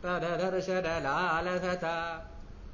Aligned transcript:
तददर्शनलालसता। 0.04 2.28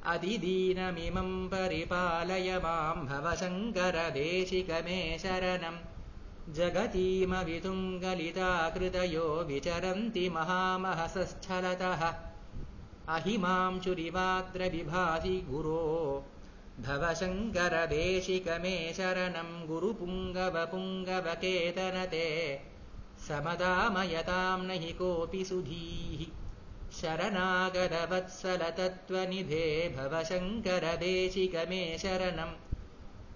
अतिदीनमिमं 0.06 1.48
परिपालय 1.48 2.58
मां 2.58 3.06
भवशङ्करदेशिकमे 3.06 5.18
शरणम् 5.18 6.54
जगतीमवितुङ्गलिताकृतयो 6.54 9.44
विचरन्ति 9.48 10.28
महामहसश्चलतः। 10.28 12.14
अहिमांशुरिवाद्रविभासि 13.16 15.46
गुरो 15.50 16.24
भवशङ्करदेशिकमे 16.86 18.92
शरणं 18.96 19.66
गुरुपुङ्गवपुङ्गवकेतनते 19.66 22.60
समदामयतां 23.28 24.62
न 24.62 24.70
हि 24.70 24.92
कोऽपि 24.92 25.44
सुधीः। 25.44 26.26
शरणागतवत्सलतत्त्वनिधे 27.00 29.94
भवशङ्करदेशिकमे 29.96 31.98
शरणम् 31.98 32.54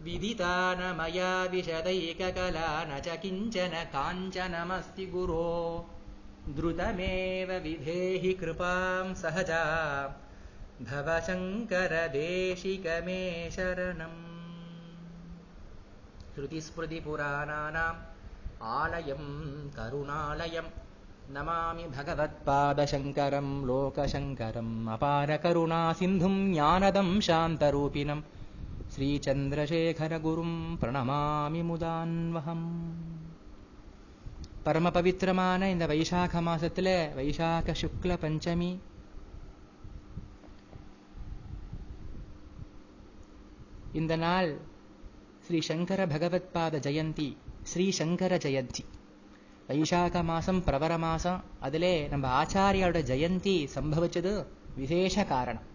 विदिता 0.04 0.75
न 0.75 0.97
मया 0.98 1.44
विशदैककला 1.44 2.84
न 2.84 3.00
च 3.00 3.19
किञ्चन 3.22 3.91
काञ्चनमस्ति 3.94 5.06
गुरो। 5.06 5.86
द्रुतमेव 6.48 7.64
विधेहि 7.64 8.32
कृपां 8.32 9.14
सहजा 9.14 9.64
भवशङ्करदेशिकमे 10.89 13.21
शरणम् 13.55 14.19
श्रुतिस्मृतिपुराणानाम् 16.33 18.01
आलयं 18.75 19.23
करुणालयं 19.77 20.67
नमामि 21.35 21.85
भगवत्पादशङ्करं 21.97 23.49
लोकशङ्करम् 23.69 24.73
अपारकरुणासिन्धुं 24.95 26.35
ज्ञानदं 26.55 27.09
शान्तरूपिणम् 27.29 28.23
ஸ்ரீச்சந்திரசேகரகுரும் 28.93 30.57
பிரணமாமி 30.81 31.61
முதான்வகம் 31.69 32.67
பரம 34.65 34.88
பவித்திரமான 34.95 35.69
இந்த 35.73 35.85
வைசாக 35.91 36.41
மாசத்துல 36.47 36.88
வைசாக 37.17 37.75
சுக்ல 37.81 38.11
பஞ்சமி 38.23 38.71
இந்த 43.92 44.16
நாள் 44.16 44.50
ஸ்ரீ 45.47 45.60
சங்கர 45.60 46.06
பகவத்பாத 46.06 46.78
ஜெயந்தி 46.86 47.36
ஸ்ரீ 47.62 47.91
சங்கர 47.91 48.36
ஜெயந்தி. 48.36 48.84
வைசாக 49.69 50.25
மாசம் 50.25 50.60
பிரவர 50.64 50.98
மாசம் 50.98 51.44
அதிலே 51.60 52.08
நம்ம 52.08 52.44
ஆச்சாரியோட 52.44 52.98
ஜெயந்தி 53.10 53.69
சம்பவிச்சது 53.75 54.47
விசேஷ 54.76 55.25
காரணம். 55.25 55.69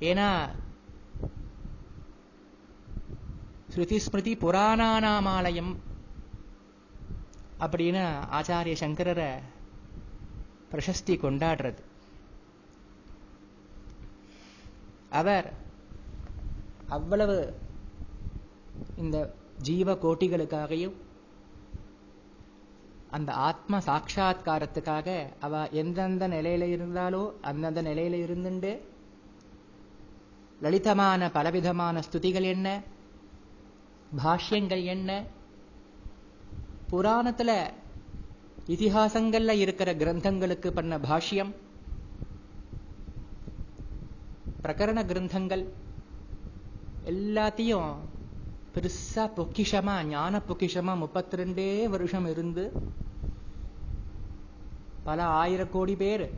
ஏன்னா 0.00 0.28
ஸ்ருதி 3.74 3.96
ஸ்மிருதி 3.96 4.34
புராணானாமாலயம் 4.36 5.72
அப்படின்னு 7.60 8.04
ஆச்சாரிய 8.38 8.76
சங்கரரை 8.84 9.30
பிரசஸ்தி 10.70 11.14
கொண்டாடுறது. 11.24 11.82
அவர் 15.10 15.66
அவ்வளவு 16.88 17.36
இந்த 18.96 19.16
ஜீவ 19.62 19.92
கோட்டிகளுக்காகவும் 19.94 20.96
அந்த 23.10 23.32
ஆத்ம 23.32 23.78
சாட்சா்காரத்துக்காக 23.78 25.08
அவ 25.40 25.68
எந்தெந்த 25.72 26.28
நிலையில 26.28 26.66
இருந்தாலோ 26.66 27.32
அந்தந்த 27.40 27.82
நிலையில 27.82 28.18
இருந்துட்டு 28.24 28.72
லலிதமான 30.60 31.30
பலவிதமான 31.32 32.00
ஸ்துதிகள் 32.00 32.42
என்ன 32.42 32.68
பாஷ்யங்கள் 34.16 34.84
என்ன 34.84 35.10
புராணத்துல 36.92 37.50
இதிகாசங்கள்ல 38.68 39.50
இருக்கிற 39.50 39.94
கிரந்தங்களுக்கு 39.94 40.68
பண்ண 40.68 40.98
பாஷ்யம் 40.98 41.52
பிரகரண 44.62 45.00
கிரந்தங்கள் 45.04 45.64
எல்லாத்தையும் 47.08 47.90
பெருசா 48.74 49.24
பொக்கிஷமா 49.36 50.06
ஞான 50.06 50.40
பொக்கிஷமா 50.48 50.96
முப்பத்தி 50.96 51.36
ரெண்டே 51.36 51.88
வருஷம் 51.88 52.26
இருந்து 52.26 52.72
பல 55.04 55.24
ஆயிரம் 55.24 55.70
கோடி 55.70 55.96
பேர் 55.96 56.30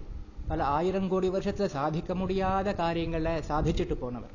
பல 0.48 0.64
ஆயிரம் 0.64 1.08
கோடி 1.08 1.28
வருஷத்துல 1.30 1.64
சாதிக்க 1.64 2.14
முடியாத 2.14 2.74
காரியங்களை 2.74 3.32
சாதிச்சுட்டு 3.48 3.94
போனவர். 3.94 4.34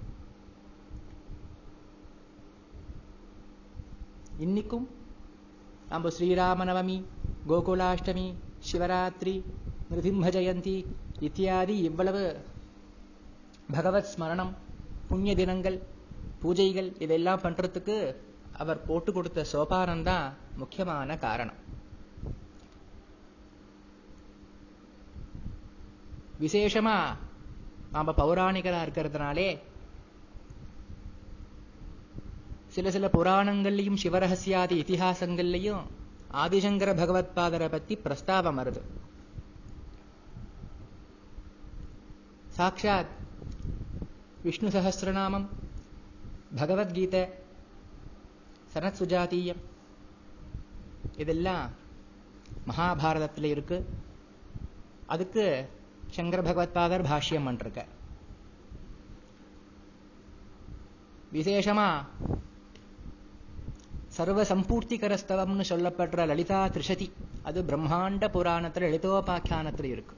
இன்னைக்கும் 4.40 4.88
நம்ம 5.90 6.10
ஸ்ரீராமநவமி 6.10 7.04
கோகுலாஷ்டமி 7.50 8.34
சிவராத்திரி 8.72 9.44
நிருசிம்ம 9.92 10.30
ஜெயந்தி 10.30 10.86
இத்தியாதி 11.20 11.78
இவ்வளவு 11.78 12.24
பகவத் 13.72 14.10
ஸ்மரணம் 14.14 14.54
புண்ணிய 15.08 15.36
தினங்கள் 15.36 15.78
பூஜைகள் 16.46 16.90
இதெல்லாம் 17.02 17.44
பண்றதுக்கு 17.44 18.16
அவர் 18.58 18.86
போட்டு 18.86 19.12
கொடுத்த 19.14 19.46
சோபானம் 19.54 20.04
தான் 20.04 20.34
முக்கியமான 20.58 21.18
காரணம். 21.18 21.60
விசேஷமா 26.40 26.98
நாம 27.92 28.14
பௌராணிகரா 28.18 28.80
இருக்கிறதுனாலே 28.86 29.60
சில 32.76 32.92
சில 32.96 33.10
புராணங்கள்லையும் 33.14 34.02
சிவரகசியாதி 34.04 34.76
இதிகாசங்கள்லையும் 34.84 35.84
ஆதிசங்கர 36.44 36.94
பகவத்பாதரை 37.02 37.68
பத்தி 37.76 37.96
பிரஸ்தாபம் 38.06 38.58
வருது. 38.60 38.82
சாட்சாத் 42.58 43.14
விஷ்ணு 44.44 44.70
சகசிரநாமம் 44.70 45.48
பகவத்கீதை 46.52 47.24
சனத் 48.74 49.00
சுஜாதீயம் 49.00 49.62
இதெல்லாம் 51.18 51.66
மகாபாரதத்தில் 52.68 53.52
இருக்கு 53.52 53.78
அதுக்கு 55.06 55.44
சங்கர 56.10 56.42
பகவத்பாதர் 56.42 57.08
பாஷ்யம் 57.08 57.48
பண்ணிருக்க 57.48 57.82
விசேஷமா 61.34 61.90
சர்வ 64.08 64.42
சம்பூர்த்திகரஸ்தவம்னு 64.44 65.66
சொல்லப்படுற 65.70 66.26
லலிதா 66.26 66.60
திரிஷதி 66.68 67.08
அது 67.44 67.62
பிரம்மாண்ட 67.62 68.26
புராணத்துல 68.30 68.88
லலிதோபாக்கியானத்துல 68.88 69.90
இருக்கு 69.90 70.16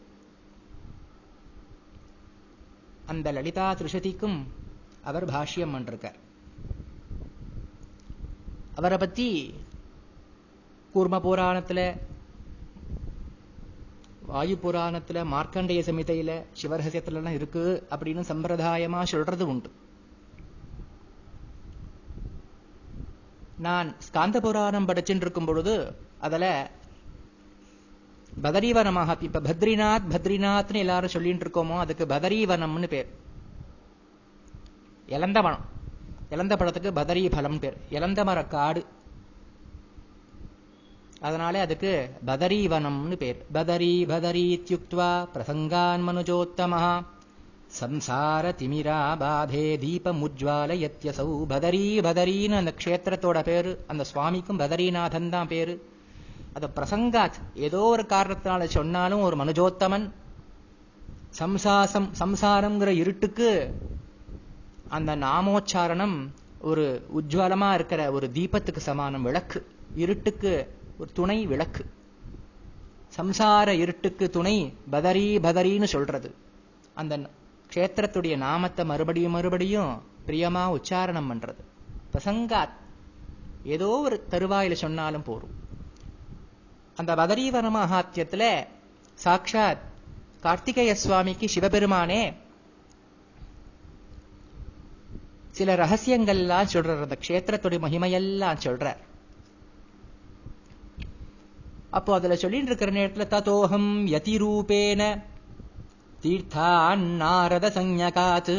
அந்த 3.07 3.31
லலிதா 3.31 3.73
திரிஷதிக்கும் 3.73 4.38
அவர் 5.09 5.25
பாஷ்யம் 5.33 5.74
பண்ணிருக்கார் 5.75 6.18
அவரை 8.75 8.98
பத்தி 8.98 9.27
கூர்ம 10.94 11.18
புராணத்துல 11.25 11.81
வாயு 14.27 14.56
புராணத்துல 14.63 15.18
மார்க்கண்டேய 15.33 15.81
சமிதையில 15.88 16.31
சிவரகசியத்துலலாம் 16.62 17.38
இருக்கு 17.39 17.63
அப்படின்னு 17.89 18.24
சம்பிரதாயமா 18.31 19.01
சொல்றது 19.12 19.45
உண்டு. 19.48 19.69
நான் 23.65 23.89
ஸ்காந்த 24.07 24.38
புராணம் 24.39 24.88
படிச்சுட்டு 24.88 25.24
இருக்கும் 25.25 25.45
பொழுது 25.45 25.75
அதுல 26.19 26.45
பதரீவனமாக 28.42 29.15
இப்ப 29.27 29.39
பத்ரிநாத் 29.48 30.12
பத்ரிநாத்னு 30.13 30.83
எல்லாரும் 30.86 31.13
சொல்லிட்டு 31.15 31.45
இருக்கோமோ 31.45 31.77
அதுக்கு 31.83 32.06
பதரீவனம்னு 32.06 32.88
பேர். 32.88 33.09
இளந்த 35.15 35.39
மரம் 35.45 35.65
இளந்த 36.33 36.54
பழத்துக்கு 36.59 36.89
பதரி 37.00 37.21
பலம் 37.36 37.59
பேர். 37.62 37.75
இளந்த 37.89 38.19
மர 38.27 38.39
காடு 38.54 38.81
அதனாலே 41.27 41.59
அதுக்கு 41.65 41.92
பதரீவனம்னு 42.30 43.15
பேர். 43.21 43.39
பதரி 43.57 43.94
பதரீத்யுக்த்வா 44.12 45.12
பிரசங்கான் 45.36 46.04
மனுஜோத்தமஹா. 46.07 46.95
சம்சார 47.80 48.45
திமிரா 48.59 49.00
பாதே 49.21 49.65
தீபமுஜ்வாலயத்யசௌ 49.83 51.30
பதரி 51.54 51.86
பதரின்னு 52.07 52.59
அந்த 52.62 52.74
க்ஷேத்திரத்தோட 52.81 53.39
பேரு 53.50 53.71
அந்த 53.88 54.04
சுவாமிக்கும் 54.12 54.59
பதரிநாதன் 54.59 55.30
தான் 55.30 55.51
பேரு. 55.54 55.75
அது 56.54 56.68
பிரசங்காத் 56.75 57.39
ஏதோ 57.68 57.81
ஒரு 57.94 58.04
காரணத்தினால 58.09 58.63
சொன்னாலும் 58.77 59.25
ஒரு 59.27 59.36
மனுஜோத்தமன் 59.44 60.07
சம்சாசம் 61.39 62.09
சம்சாரம்ங்கிற 62.21 62.92
இருட்டுக்கு 63.01 63.50
அந்த 64.89 65.15
நாமோச்சாரணம் 65.15 66.29
ஒரு 66.61 67.07
உஜ்வாலமா 67.17 67.73
இருக்கிற 67.73 68.11
ஒரு 68.11 68.31
தீபத்துக்கு 68.33 68.77
சமானம் 68.77 69.23
விளக்கு. 69.23 69.67
இருட்டுக்கு 69.95 70.77
ஒரு 70.97 71.11
துணை 71.11 71.45
விளக்கு. 71.45 71.85
சம்சார 73.17 73.67
இருட்டுக்கு 73.67 74.29
துணை 74.29 74.73
பதரி 74.89 75.37
பதரின்னு 75.37 75.83
சொல்றது. 75.83 76.35
அந்த 76.93 77.29
க்ஷேத்திரத்துடைய 77.73 78.37
நாமத்தை 78.37 78.85
மறுபடியும் 78.85 79.31
மறுபடியும் 79.31 80.01
பிரியமா 80.27 80.75
உச்சாரணம் 80.75 81.31
பண்றது. 81.31 81.63
பிரசங்காத். 82.13 82.69
ஏதோ 83.63 83.87
ஒரு 83.87 84.27
தருவாயில 84.29 84.73
சொன்னாலும் 84.73 85.23
போரும். 85.23 85.55
அந்த 86.95 87.15
பதரீவன 87.15 87.69
மகாத்தியத்துல 87.69 88.67
சாட்சாத் 89.13 89.81
கார்த்திகேய 90.43 90.91
சுவாமிக்கு 90.93 91.49
சிவபெருமானே 91.49 92.33
சில 95.57 95.75
ரகசியங்கள்லாம் 95.83 96.71
சொல்றார். 96.74 97.04
அந்த 97.06 97.18
க்ஷேத்திரத்துடைய 97.25 97.80
மகிமையெல்லாம் 97.86 98.63
சொல்றார். 98.65 99.01
அப்போ 101.98 102.12
அதுல 102.15 102.36
சொல்லிட்டு 102.36 102.69
இருக்கிற 102.69 102.92
நேரத்துல 102.92 103.25
ததோகம் 103.33 103.92
யதிரூபேன 104.13 105.01
தீர்த்தான் 106.24 107.04
நாரத 107.21 107.65
சஞ்ஞகாத் 107.77 108.56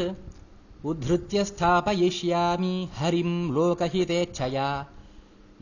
உத்ருத்திய 0.91 1.41
ஸ்தாபயிஷ்யாமி 1.50 2.75
ஹரிம் 3.00 3.39
லோகஹிதேச்சயா 3.56 4.71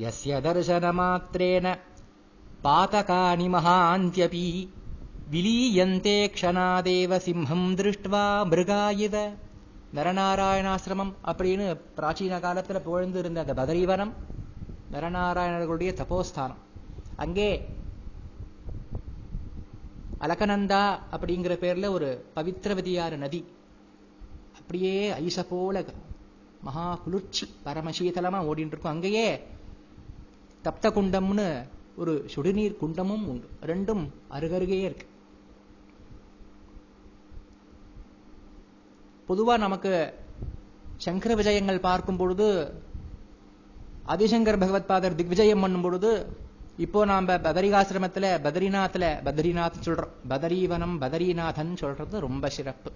யஸ்ய 0.02 0.40
தர்சனமாத்திரேன 0.46 1.66
பாதகானி 2.64 3.46
மகாந்தியபி 3.54 4.46
விலீயந்தே 5.32 6.18
க்ஷணாதேவ 6.34 7.18
சிம்ஹம் 7.26 7.68
திருஷ்டுவா 7.78 8.24
மிருகா 8.50 8.82
இவ 9.06 9.14
நரநாராயணாசிரமம் 9.96 11.12
அப்படின்னு 11.30 11.66
பிராச்சீன 11.96 12.38
காலத்துல 12.46 12.78
புகழ்ந்து 12.86 13.18
இருந்த 13.18 13.44
அந்த 13.44 13.54
பதரீவனம் 13.60 14.12
நரநாராயணர்களுடைய 14.92 15.90
தபோஸ்தானம். 16.00 16.60
அங்கே 17.16 17.48
அலகநந்தா 20.24 20.82
அப்படிங்கிற 21.14 21.54
பேர்ல 21.62 21.88
ஒரு 21.96 22.08
பவித்திரவதியார 22.36 23.16
நதி. 23.16 23.40
அப்படியே 24.58 24.94
ஐச 25.24 25.42
போல 25.48 25.84
மகா 26.66 26.86
குளிர்ச்சி 27.04 27.46
பரமசீதலமா 27.64 28.38
ஓடிட்டு 28.50 28.72
இருக்கும் 28.72 28.94
அங்கேயே 28.94 29.28
தப்த 30.64 30.88
குண்டம்னு 30.96 31.48
ஒரு 31.96 32.14
சுடுநீர் 32.34 32.80
குண்டமும் 32.82 33.26
உண்டு. 33.32 33.48
ரெண்டும் 33.70 34.04
அருகருகே 34.36 34.78
இருக்கு. 34.88 35.06
பொதுவா 39.28 39.54
நமக்கு 39.58 39.92
சங்கர 40.96 41.34
விஜயங்கள் 41.34 41.78
பார்க்கும் 41.78 42.16
பொழுது 42.16 42.48
ஆதிசங்கர் 44.08 44.60
பகவத்பாதர் 44.62 45.14
திக்விஜயம் 45.14 45.60
பண்ணும் 45.60 45.80
பொழுது 45.80 46.10
இப்போ 46.76 47.04
நாம 47.04 47.36
பதரிகாசிரமத்துல 47.46 48.26
பதரிநாத்ல 48.46 49.04
பத்ரிநாத் 49.26 49.84
சொல்றோம். 49.86 50.14
பதரீவனம் 50.28 50.94
பதரிநாதன் 51.02 51.74
சொல்றது 51.74 52.20
ரொம்ப 52.20 52.48
சிறப்பு. 52.48 52.90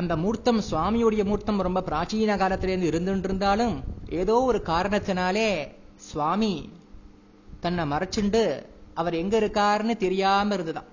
அந்த 0.00 0.16
மூர்த்தம் 0.16 0.60
சுவாமியுடைய 0.70 1.24
மூர்த்தம் 1.24 1.64
ரொம்ப 1.68 1.80
பிராச்சீன 1.80 2.38
காலத்திலேருந்து 2.42 2.90
இருந்துட்டு 2.92 3.28
இருந்தாலும் 3.30 3.76
ஏதோ 4.22 4.34
ஒரு 4.40 4.58
காரணத்தினாலே 4.72 5.48
சுவாமி 6.08 6.54
தன்னை 7.60 7.84
மறைச்சுண்டு 7.90 8.66
அவர் 8.94 9.14
எங்க 9.14 9.34
இருக்காருன்னு 9.40 9.96
தெரியாம 9.96 10.54
இருந்துதான். 10.54 10.90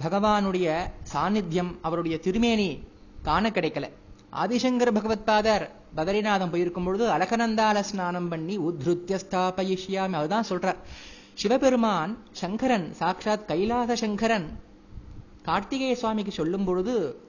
பகவானுடைய 0.00 0.90
சாநித்தியம் 1.14 1.72
அவருடைய 1.82 2.18
திருமேனி 2.18 2.82
காண 3.22 3.50
கிடைக்கல. 3.50 3.90
ஆதிசங்கர் 4.32 4.96
பகவத்பாதர் 4.96 5.68
பதரிநாதம் 5.96 6.50
போயிருக்கும் 6.50 6.84
பொழுது 6.84 7.08
அலகநந்தால 7.08 7.80
ஸ்நானம் 7.80 8.28
பண்ணி 8.28 8.58
உத்ருத்திய 8.58 9.18
ஸ்தாபயிஷ்யாமி 9.30 10.12
அதுதான் 10.12 10.48
சொல்றார். 10.48 10.76
சிவபெருமான் 11.34 12.18
சங்கரன் 12.32 12.92
சாட்சாத் 12.92 13.48
கைலாச 13.48 13.96
சங்கரன் 13.96 14.60
கார்த்திகேய 15.44 15.92
சுவாமிக்கு 15.92 16.32
சொல்லும் 16.32 16.64
பொழுது 16.64 17.20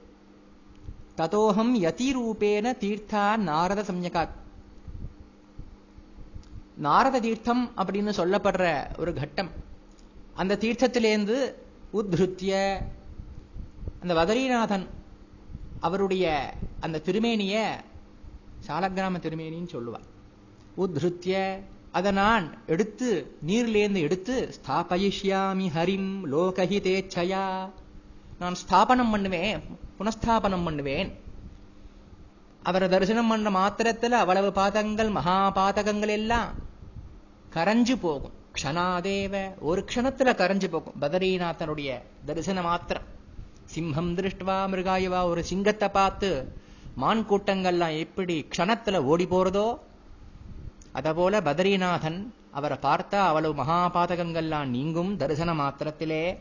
ததோகம் 1.16 1.72
யதி 1.74 2.08
ரூபேன 2.18 2.72
தீர்த்தா 2.78 3.36
நாரத 3.36 3.82
சம்யகாத். 3.82 4.36
நாரத 6.76 7.20
தீர்த்தம் 7.20 7.70
அப்படின்னு 7.76 8.12
சொல்லப்படுற 8.16 8.66
ஒரு 8.98 9.14
கட்டம். 9.14 9.50
அந்த 10.34 10.58
தீர்த்தத்திலேருந்து 10.60 11.54
உத்ருத்திய 11.98 12.54
அந்த 14.02 14.12
வதரிநாதன் 14.20 14.86
அவருடைய 15.86 16.26
அந்த 16.84 17.02
திருமேனிய 17.06 17.56
சாலக்கிராம 18.66 19.20
திருமேனின்னு 19.24 19.74
சொல்லுவார். 19.76 20.08
உத்ருத்திய 20.82 21.36
அதை 21.98 22.10
நான் 22.22 22.44
எடுத்து 22.72 23.08
நீர்லேருந்து 23.48 24.04
எடுத்து 24.06 24.34
ஸ்தாபயிஷ்யாமி 24.56 25.66
ஹரிம் 25.76 26.12
லோகஹிதேச்சயா 26.32 27.46
நான் 28.40 28.60
ஸ்தாபனம் 28.62 29.12
பண்ணுவேன் 29.14 29.62
புனஸ்தாபனம் 29.98 30.66
பண்ணுவேன். 30.68 31.10
அவரை 32.68 32.86
தரிசனம் 32.88 33.30
பண்ண 33.32 33.50
மாத்திரத்துல 33.58 34.18
அவ்வளவு 34.22 34.48
பாதங்கள் 34.60 35.10
மகா 35.18 35.38
பாதகங்கள் 35.58 36.12
எல்லாம் 36.18 36.50
கரைஞ்சு 37.54 37.94
போகும். 38.06 38.36
க்ஷணாதேவ. 38.60 39.34
ஒரு 39.60 39.84
க்ஷணத்துல 39.94 40.30
கரைஞ்சு 40.40 40.68
போகும். 40.68 40.94
பதரிநாதனுடைய 41.00 41.90
தரிசன 42.26 42.62
மாத்திரம். 42.62 43.06
சிம்ஹம் 43.74 44.14
திருஷ்டுவா 44.14 44.56
மிருகாயுவா 44.72 45.24
ஒரு 45.24 45.44
சிங்கத்தை 45.44 45.88
பார்த்து 45.88 46.52
மான் 46.94 47.28
கூட்டங்கள்லாம் 47.28 47.98
எப்படி 47.98 48.46
க்ஷணத்துல 48.56 48.96
ஓடி 48.96 49.26
போறதோ 49.26 49.78
அதபோல 50.92 51.40
பதரிநாதன் 51.40 52.18
அவரை 52.50 52.78
பார்த்தா 52.82 53.14
அவ்வளவு 53.14 53.64
மகாபாதகங்கள்லாம் 53.64 54.66
நீங்கும் 54.66 55.16
தரிசன 55.16 55.54
மாத்திரத்திலே. 55.54 56.38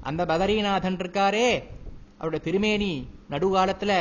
அந்த 0.00 0.24
பதரிநாதன் 0.24 0.98
இருக்காரே 0.98 1.48
அவருடைய 2.18 2.44
திருமேனி 2.44 3.08
நடுகாலத்துல 3.30 3.92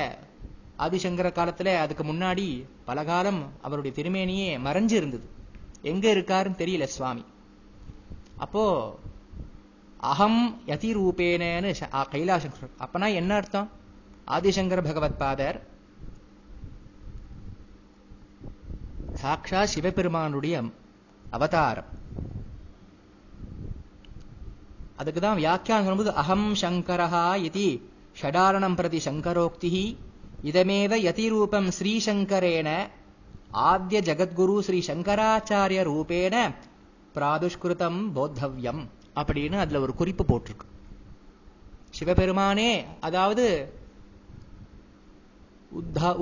ஆதிசங்கர 0.79 1.27
காலத்துல 1.29 1.75
அதுக்கு 1.75 2.03
முன்னாடி 2.03 2.65
பல 2.85 3.03
காலம் 3.03 3.51
அவருடைய 3.61 3.93
திருமேனியே 3.97 4.49
மறைஞ்சு 4.67 4.91
இருந்தது 4.91 5.41
எங்க 5.91 6.05
இருக்காருன்னு 6.15 6.61
தெரியல 6.63 6.85
சுவாமி. 6.95 7.23
அப்போ 8.43 8.63
அகம் 10.11 10.41
யதி 10.71 10.89
ரூபேனன்னு 10.97 11.71
கைலாசம் 12.13 12.55
அப்பனா 12.85 13.07
என்ன 13.19 13.31
அர்த்தம்? 13.39 13.69
ஆதிசங்கர 14.27 14.81
பகவத் 14.87 15.19
பாதர் 15.21 15.57
சாக்ஷா 19.21 19.61
சிவபெருமானுடைய 19.73 20.55
அவதாரம். 21.31 21.89
அதுக்கு 25.01 25.21
தான் 25.21 25.39
வியாக்கியானம் 25.43 25.85
சொல்லும்போது 25.85 26.13
அகம் 26.21 26.47
சங்கரஹா 26.61 27.25
இது 27.49 27.67
ஷடாரணம் 28.21 28.75
பிரதி 28.79 28.99
சங்கரோக்தி 29.05 29.71
இதமேவ 30.49 30.93
யதிரூபம் 31.07 31.69
ஸ்ரீசங்கரேன 31.77 32.69
ஆத்ய 33.53 34.01
ஜகத்குரு 34.01 34.59
ஸ்ரீ 34.59 34.79
சங்கராச்சாரிய 34.87 35.81
ரூபேன 35.89 36.35
பிராதுஷ்கிருதம் 37.15 37.99
போத்தவ்யம் 38.15 38.83
அப்படின்னு 39.15 39.57
அதுல 39.63 39.79
ஒரு 39.79 39.93
குறிப்பு 39.95 40.23
போட்டிருக்கு. 40.23 40.67
சிவபெருமானே 41.89 42.85
அதாவது 42.99 43.45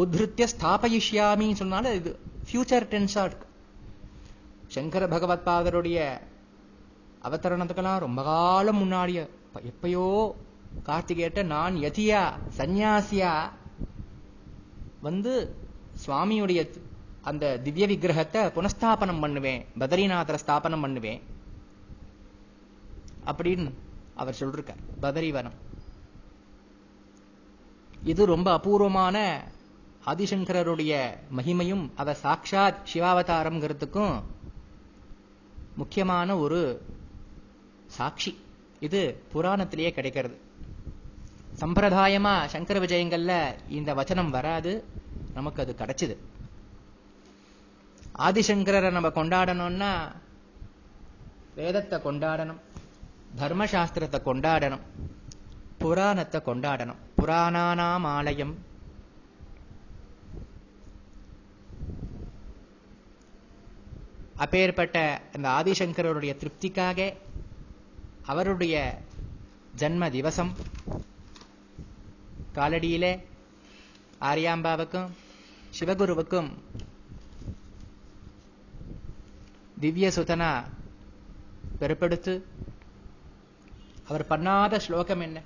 உத்ருத்திய 0.03 0.47
ஸ்தாபயிஷ்யாமின்னு 0.53 1.59
சொன்னாலும் 1.61 1.93
இது 1.93 2.19
ஃபியூச்சர் 2.47 2.89
டென்ஸா 2.91 3.23
இருக்கு. 3.25 3.47
சங்கர 4.67 5.07
பகவத் 5.07 5.47
பாதருடைய 5.47 5.97
அவதரணத்துக்கெல்லாம் 7.27 8.03
ரொம்ப 8.05 8.23
காலம் 8.23 8.77
முன்னாடிய 8.77 9.29
எப்பயோ 9.71 10.05
கார்த்திகேட்ட 10.85 11.43
நான் 11.43 11.75
யதியா 11.75 12.21
சந்நியாசியா 12.57 13.33
வந்து 15.01 15.33
சுவாமியுடைய 16.05 16.61
அந்த 17.21 17.59
திவ்ய 17.59 17.87
விக்கிரகத்தை 17.87 18.41
புனஸ்தாபனம் 18.41 19.19
பண்ணுவேன் 19.19 19.65
பதரிநாதரை 19.79 20.35
ஸ்தாபனம் 20.35 20.81
பண்ணுவேன். 20.81 21.21
அப்படின்னு 23.25 23.73
அவர் 24.15 24.35
சொல்றார் 24.39 24.75
பதரிவனம். 25.01 25.51
இது 28.03 28.25
ரொம்ப 28.25 28.51
அபூர்வமான 28.51 29.43
ஆதிசங்கரருடைய 30.05 31.17
மகிமையும் 31.37 31.89
அவர் 31.95 32.15
சாட்சாத் 32.15 32.87
சிவாவதாரம்ங்கிறதுக்கும் 32.93 34.23
முக்கியமான 35.75 36.37
ஒரு 36.37 36.81
சாட்சி. 37.87 38.39
இது 38.79 39.23
புராணத்திலேயே 39.33 39.91
கிடைக்கிறது. 39.91 40.39
சம்பிரதாயமா 41.59 42.45
சங்கர 42.45 42.79
விஜயங்கள்ல 42.79 43.55
இந்த 43.69 43.93
வச்சனம் 43.93 44.29
வராது 44.29 44.83
நமக்கு 45.33 45.61
அது 45.61 45.75
கிடைச்சது. 45.77 46.40
ஆதிசங்கரரை 48.17 48.91
நம்ம 48.91 49.07
கொண்டாடணும்னா 49.07 50.11
வேதத்தை 51.55 51.99
கொண்டாடணும் 51.99 52.59
தர்மசாஸ்திரத்தை 53.37 54.19
கொண்டாடணும் 54.25 54.79
புராணத்தை 55.77 56.41
கொண்டாடணும். 56.45 56.99
புராணானாம் 57.17 58.03
ஆலயம். 58.03 58.57
அப்பேற்பட்ட 64.35 65.21
அந்த 65.35 65.49
ஆதிசங்கரருடைய 65.49 66.35
திருப்திக்காக 66.41 67.15
அவருடைய 68.25 69.01
ஜன்ம 69.75 70.09
திவசம். 70.09 70.51
காலடியிலே 72.53 73.23
ஆரியாம்பாவுக்கும் 74.21 75.09
சிவகுருவுக்கும் 75.79 76.51
திவ்ய 79.81 80.07
சுதனா 80.15 80.51
பெருப்படுத்து. 81.81 82.33
அவர் 84.07 84.25
பண்ணாத 84.29 84.77
ஸ்லோகம் 84.77 85.19
என்ன? 85.19 85.37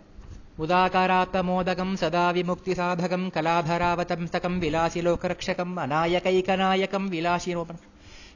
உதாகாராத்தமோதகம் 0.58 1.94
சதா 1.94 2.26
விமுக்தி 2.32 2.74
சாதகம் 2.80 3.26
கலாதராவதம்சகம் 3.36 4.58
விலாசி 4.64 5.02
லோகரக்ஷகம் 5.08 5.74
அநாயகைகநாயகம் 5.86 7.08
விலாசி 7.16 7.52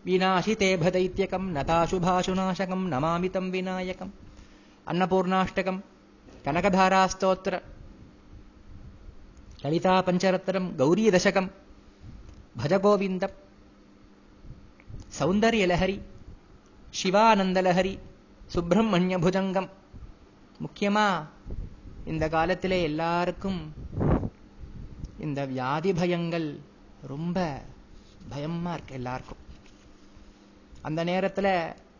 விநாசி 0.05 0.53
தேபதைத்யகம் 0.63 1.47
நதாசுபாசுநாசகம் 1.55 2.85
நமாமிதம் 2.93 3.49
விநாயகம் 3.49 4.13
அன்னபூர்ணாஷ்டகம் 4.87 5.79
கனகதாராஸ்தோத்திர 6.45 7.55
லலிதா 9.61 9.95
பஞ்சரத்னம் 10.03 10.69
கௌரி 10.75 11.05
தசகம் 11.09 11.49
பஜகோவிந்தம் 12.57 13.35
சௌந்தர்யலஹரி 15.17 16.01
சிவானந்தலஹரி 17.03 17.99
சுப்பிரமணிய 18.47 19.17
புஜங்கம் 19.17 19.69
முக்கியமா 20.59 21.23
இந்த 22.05 22.29
காலத்திலே 22.29 22.83
எல்லாருக்கும் 22.83 23.73
இந்த 25.17 25.45
வியாதி 25.45 25.91
பயங்கள் 25.91 26.59
ரொம்ப 27.07 27.61
பயமா 28.29 28.73
இருக்கு 28.73 28.93
எல்லாருக்கும். 28.93 29.41
அந்த 30.81 31.03
நேரத்துல 31.03 31.47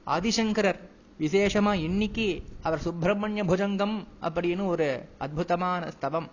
ஆதிசங்கரர் 0.05 0.79
விசேஷமா 1.19 1.73
இன்னைக்கு 1.73 2.43
அவர் 2.61 2.79
சுப்பிரமணிய 2.79 3.43
புஜங்கம் 3.43 4.07
அப்படின்னு 4.21 4.65
ஒரு 4.65 5.09
அற்புதமான 5.17 5.91
ஸ்தவம் 5.91 6.29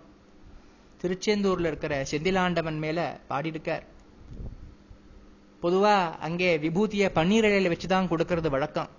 திருச்செந்தூர்ல 1.01 1.65
இருக்கிற 1.65 2.05
செந்திலாண்டவன் 2.11 2.77
மேல 2.77 3.19
பாடியிருக்கார். 3.29 3.85
பொதுவா 5.63 5.95
அங்கே 6.19 6.57
விபூதிய 6.57 7.05
பன்னீர் 7.15 7.47
இலையில 7.49 7.71
வச்சுதான் 7.73 8.09
கொடுக்கறது 8.11 8.49
வழக்கம். 8.49 8.89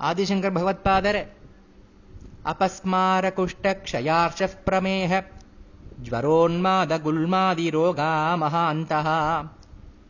ஆதிசங்கர் 0.00 0.56
பகவத்பாதர் 0.56 1.20
அபஸ்மார 2.52 3.24
குஷ்ட 3.38 3.66
க்ஷயார்ஷ 3.84 4.48
பிரமேக 4.66 5.22
ஜ்வரோன்மாத 6.06 6.98
குல்மாதி 7.04 7.70
ரோகா 7.70 8.10
மகாந்தः 8.42 9.08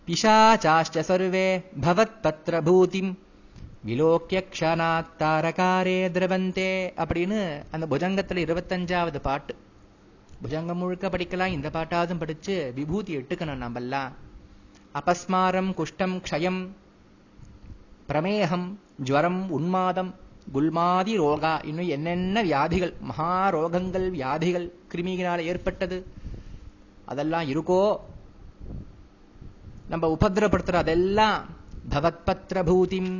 பிசாச்சாஷ்ட 0.06 1.04
சர்வே 1.10 1.46
பவத் 1.80 2.18
பத்ர 2.22 2.60
பூதிம் 2.68 3.12
விலோக்கிய 3.84 4.44
க்ஷணாத் 4.50 5.14
தாரகாரே 5.18 5.98
திரவந்தே 6.16 6.72
அப்படின்னு 7.02 7.40
அந்த 7.70 7.84
புஜங்கத்துல 7.90 8.42
இருபத்தஞ்சாவது 8.46 9.18
பாட்டு. 9.18 9.54
புஜங்கம் 10.42 10.80
முழுக்க 10.82 11.08
படிக்கலாம் 11.08 11.54
இந்த 11.56 11.68
பாட்டாவதும் 11.68 12.18
படிச்சு 12.18 12.72
விபூதி 12.74 13.16
எட்டுக்கணும் 13.16 13.62
நம்மெல்லாம். 13.64 14.12
அபஸ்மாரம் 14.98 15.70
குஷ்டம் 15.76 16.22
க்ஷயம் 16.30 16.60
பிரமேகம் 18.08 18.66
ஜுவரம் 18.96 19.60
உன்மாதம் 19.60 20.14
குல்மாதி 20.54 21.16
ரோகா 21.16 21.60
இன்னும் 21.64 21.88
என்னென்ன 21.88 22.42
வியாதிகள் 22.42 22.94
மகா 23.00 23.50
ரோகங்கள் 23.50 24.10
வியாதிகள் 24.10 24.72
கிருமியினால் 24.94 25.38
ஏற்பட்டது 25.38 26.06
அதெல்லாம் 27.04 27.48
இருக்கோ? 27.48 27.98
நம்ம 29.88 30.16
உபதிரப்படுத்துற 30.20 30.74
அதெல்லாம் 30.74 31.46
பவத் 31.90 32.22
பத்ரபூதிம் 32.26 33.12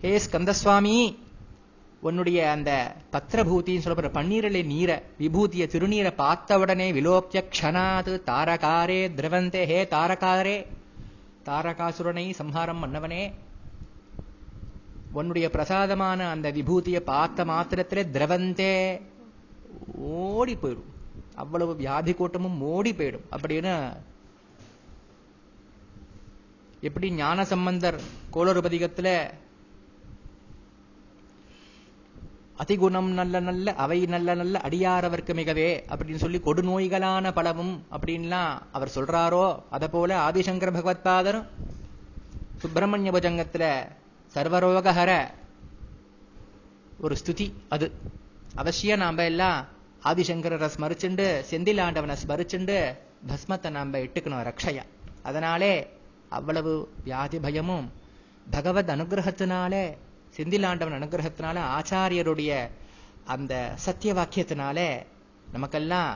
ஹே 0.00 0.20
ஸ்கந்தசுவாமி 0.30 1.16
உன்னுடைய 2.00 2.50
அந்த 2.50 2.94
பத்திரபூத்தின்னு 3.12 3.84
சொல்லப்படுற 3.84 4.10
பன்னீரலை 4.18 4.64
நீரை 4.64 4.96
விபூதிய 5.18 5.66
திருநீரை 5.72 6.12
பார்த்த 6.16 6.58
உடனே 6.58 6.92
விலோப்பிய 6.92 7.42
க்ஷணாது 7.54 8.12
தாரகாரே 8.26 9.00
திரவந்தே 9.16 9.66
ஹே 9.66 9.84
தாரகாரே. 9.90 10.58
தாரகாசுரனை 11.48 12.30
சம்ஹாரம் 12.30 12.84
பண்ணவனே. 12.84 13.32
உன்னுடைய 15.12 15.50
பிரசாதமான 15.50 16.30
அந்த 16.30 16.52
விபூதியை 16.52 17.00
பார்த்த 17.00 17.44
மாத்திரத்திலே 17.44 18.04
திரவந்தே. 18.12 19.02
ஓடி 19.94 20.58
போயிடும். 20.62 20.86
அவ்வளவு 21.34 21.76
வியாதி 21.76 22.14
கூட்டமும் 22.14 22.60
ஓடி 22.60 22.92
போயிடும். 22.92 23.24
அப்படின்னு 23.30 23.96
எப்படி 26.80 27.12
ஞான 27.12 27.44
சம்பந்தர் 27.44 28.00
கோளறுபதிகத்துல 28.32 29.30
அதிகுணம் 32.58 33.10
நல்ல 33.10 33.40
நல்ல 33.40 33.74
அவை 33.74 34.06
நல்ல 34.06 34.34
நல்ல 34.34 34.60
அடியாரவர்க்கு 34.64 35.32
மிகவே 35.40 35.68
அப்படின்னு 35.88 36.14
சொல்லி 36.14 36.38
கொடுநோய்களான 36.38 37.32
பலவும் 37.32 37.86
அப்படின்லாம் 37.90 38.58
அவர் 38.72 38.92
சொல்றாரோ? 38.94 39.62
அதை 39.70 39.88
போல 39.88 40.30
ஆதிசங்கர 40.30 40.70
பகவத்பாதரும் 40.72 41.46
சுப்பிரமணிய 42.58 43.10
புஜங்கத்துல 43.10 43.64
சர்வரோகஹர 44.34 45.28
ஒரு 47.00 47.16
ஸ்துதி 47.24 47.52
அது. 47.68 47.92
அவசியம் 48.54 48.98
நாம 48.98 49.24
எல்லாம் 49.24 49.66
ஆதிசங்கரரை 50.04 50.70
ஸ்மரிச்சுண்டு 50.78 51.44
செந்தில் 51.50 51.80
ஆண்டவனை 51.80 52.16
ஸ்மரிச்சுண்டு 52.26 52.96
பஸ்மத்தை 53.28 53.70
நாம 53.70 53.98
இட்டுக்கணும் 53.98 54.44
ரக்ஷையா. 54.48 54.82
அதனாலே 55.22 55.88
அவ்வளவு 56.28 56.88
வியாதி 57.04 57.38
பயமும் 57.38 57.92
பகவத் 58.50 58.90
அனுகிரகத்தினாலே 58.90 59.96
செந்திலாண்டவன் 60.38 60.96
அனுகிரகத்தினால 60.98 61.58
ஆச்சாரியருடைய 61.76 62.50
அந்த 63.24 63.72
சத்திய 63.74 64.14
வாக்கியத்தினால 64.14 64.78
நமக்கெல்லாம் 65.52 66.10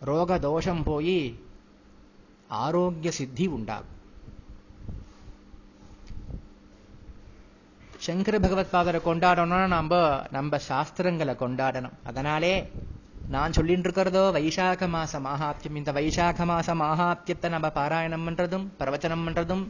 ரோக 0.00 0.38
தோஷம் 0.38 0.82
போய் 0.82 1.18
ஆரோக்கிய 2.48 3.10
சித்தி 3.10 3.46
உண்டாகும். 3.46 3.94
சங்கர 7.98 8.38
பகவத் 8.38 8.72
பாதரை 8.72 9.00
கொண்டாடணும்னா 9.06 9.66
நம்ம 9.66 10.22
நம்ம 10.30 10.60
சாஸ்திரங்களை 10.68 11.34
கொண்டாடணும். 11.42 11.96
அதனாலே 12.04 12.72
நான் 13.28 13.52
சொல்லிட்டு 13.52 13.82
இருக்கிறதோ 13.82 14.30
வைசாக 14.38 14.88
மாச 14.94 15.20
மகாத்தியம் 15.28 15.80
இந்த 15.80 15.92
வைசாக 15.92 16.46
மாச 16.52 16.74
மகாத்தியத்தை 16.84 17.48
நம்ம 17.48 17.68
பாராயணம் 17.68 18.26
பண்றதும் 18.28 18.66
பிரவச்சனம் 18.78 19.26
பண்றதும் 19.26 19.64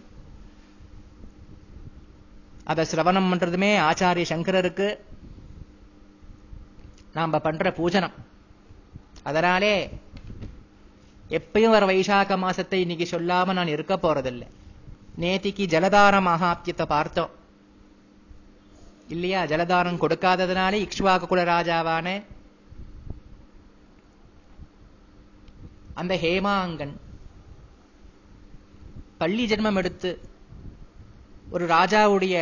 அதை 2.69 2.85
சிரவணம் 2.85 3.31
பண்றதுமே 3.33 3.71
ஆச்சாரிய 3.91 4.25
சங்கரருக்கு. 4.29 4.89
நாம 7.13 7.39
பண்ற 7.39 7.71
பூஜனம். 7.71 8.13
அதனாலே 9.23 9.99
எப்பயும் 11.29 11.71
வர 11.71 11.87
வைசாக 11.87 12.37
மாசத்தை 12.37 12.73
இன்னைக்கு 12.73 13.09
சொல்லாம 13.11 13.53
நான் 13.53 13.67
இருக்க 13.67 13.97
போறதில்லை. 13.97 14.47
நேத்திக்கு 15.21 15.67
ஜலதார 15.67 16.21
மகாத்தியத்தை 16.21 16.85
பார்த்தோம். 16.85 17.31
இல்லையா? 19.09 19.45
ஜலதாரம் 19.45 20.01
கொடுக்காததுனாலே 20.01 20.89
இக்ஷ்வாக 20.89 21.27
குல 21.27 21.45
ராஜாவான 21.45 22.25
அந்த 25.95 26.15
ஹேமாங்கன் 26.15 26.97
பள்ளி 29.19 29.47
ஜென்மம் 29.47 29.75
எடுத்து 29.75 30.29
ஒரு 31.53 31.65
ராஜாவுடைய 31.67 32.37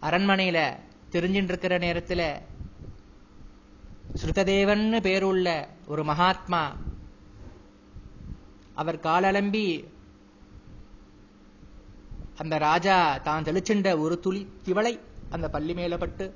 அரண்மனையில 0.00 0.58
தெரிஞ்சிட்டு 1.12 1.52
இருக்கிற 1.52 1.74
நேரத்துல 1.78 2.22
ஸ்ருததேவன் 4.20 4.86
பேருள்ள 5.00 5.48
ஒரு 5.86 6.02
மகாத்மா 6.04 6.62
அவர் 8.74 8.98
காலலம்பி 9.00 9.66
அந்த 12.38 12.54
ராஜா 12.58 12.96
தான் 13.20 13.46
தெளிச்சின்ற 13.48 13.88
ஒரு 13.98 14.14
துளி 14.20 14.42
திவளை 14.64 14.92
அந்த 15.30 15.46
பள்ளி 15.48 15.74
மேல 15.74 15.96
பட்டு 15.96 16.26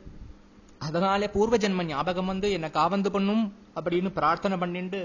அதனால 0.81 1.29
பூர்வ 1.29 1.57
ஜென்ம 1.57 1.85
ஞாபகம் 1.85 2.27
வந்து 2.27 2.49
என்னை 2.53 2.69
காவந்து 2.71 3.11
பண்ணும் 3.11 3.45
அப்படின்னு 3.77 4.11
பிரார்த்தனை 4.13 4.57
பண்ணிண்டு 4.59 5.01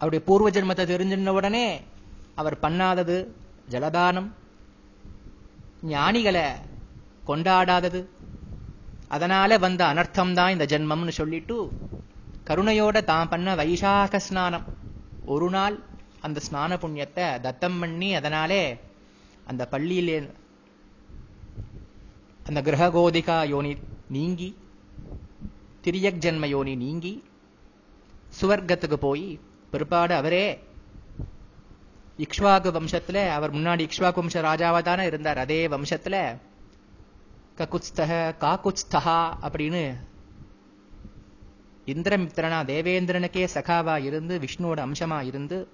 அவருடைய 0.00 0.22
பூர்வ 0.26 0.48
ஜென்மத்தை 0.50 0.84
தெரிஞ்சின 0.86 1.32
உடனே 1.32 1.66
அவர் 2.34 2.56
பண்ணாதது 2.60 3.18
ஜலதானம். 3.72 4.28
ஞானிகளை 5.94 6.46
கொண்டாடாதது. 7.26 8.00
அதனால 9.08 9.58
வந்த 9.58 9.82
அனர்த்தம் 9.84 10.32
தான் 10.32 10.54
இந்த 10.54 10.64
ஜென்மம்னு 10.64 11.14
சொல்லிட்டு 11.20 11.56
கருணையோட 12.48 13.04
தான் 13.04 13.28
பண்ண 13.28 13.54
வைசாக 13.54 14.16
ஸ்நானம். 14.16 14.66
ஒரு 15.34 15.50
நாள் 15.50 15.76
அந்த 16.20 16.40
ஸ்நான 16.46 16.76
புண்ணியத்தை 16.82 17.26
தத்தம் 17.40 17.78
பண்ணி 17.80 18.14
அதனாலே 18.14 18.62
அந்த 19.46 19.62
பள்ளியிலே 19.72 20.16
அந்த 22.46 22.60
கிரககோதிகா 22.66 23.36
யோனி 23.48 23.72
நீங்கி 24.16 24.56
திரியக் 25.84 26.22
ஜென்ம 26.24 26.46
யோனி 26.46 26.76
நீங்கி 26.76 27.12
சுவர்க்கத்துக்கு 28.40 28.98
போய் 29.06 29.26
பிற்பாடு 29.70 30.14
அவரே 30.14 30.44
இக்ஷ்வாகு 32.18 32.70
வம்சத்துல 32.76 33.28
அவர் 33.28 33.54
முன்னாடி 33.54 33.88
இக்ஷ்வாகு 33.88 34.20
வம்ச 34.20 34.36
ராஜாவா 34.48 34.82
தானே 34.82 35.06
இருந்தார். 35.06 35.38
அதே 35.38 35.68
வம்சத்துல 35.68 36.36
ககுத்ஸ்தக 37.56 38.12
காகுத்ஸ்தகா 38.40 39.18
அப்படின்னு 39.42 39.96
இந்திரமித்திரனா 41.86 42.60
தேவேந்திரனுக்கே 42.70 43.48
சகாவா 43.54 44.04
இருந்து 44.04 44.38
விஷ்ணுவோட 44.38 44.78
அம்சமா 44.78 45.22
இருந்து 45.22 45.68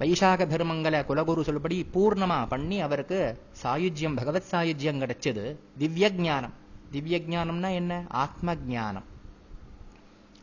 வைசாக 0.00 0.44
தர்மங்களை 0.46 1.00
குலகுரு 1.04 1.42
சொல்படி 1.42 1.86
பூர்ணமா 1.94 2.46
பண்ணி 2.46 2.80
அவருக்கு 2.80 3.20
சாயுஜ்யம் 3.62 4.16
பகவத் 4.16 4.50
சாயுஜ்யம் 4.50 5.00
கிடைச்சது. 5.02 5.56
திவ்ய 5.78 6.12
ஜானம் 6.16 6.54
திவ்ய 6.90 7.18
ஜானம்னா 7.18 7.74
என்ன? 7.74 8.04
ஆத்ம 8.08 8.54
ஜானம் 8.54 9.06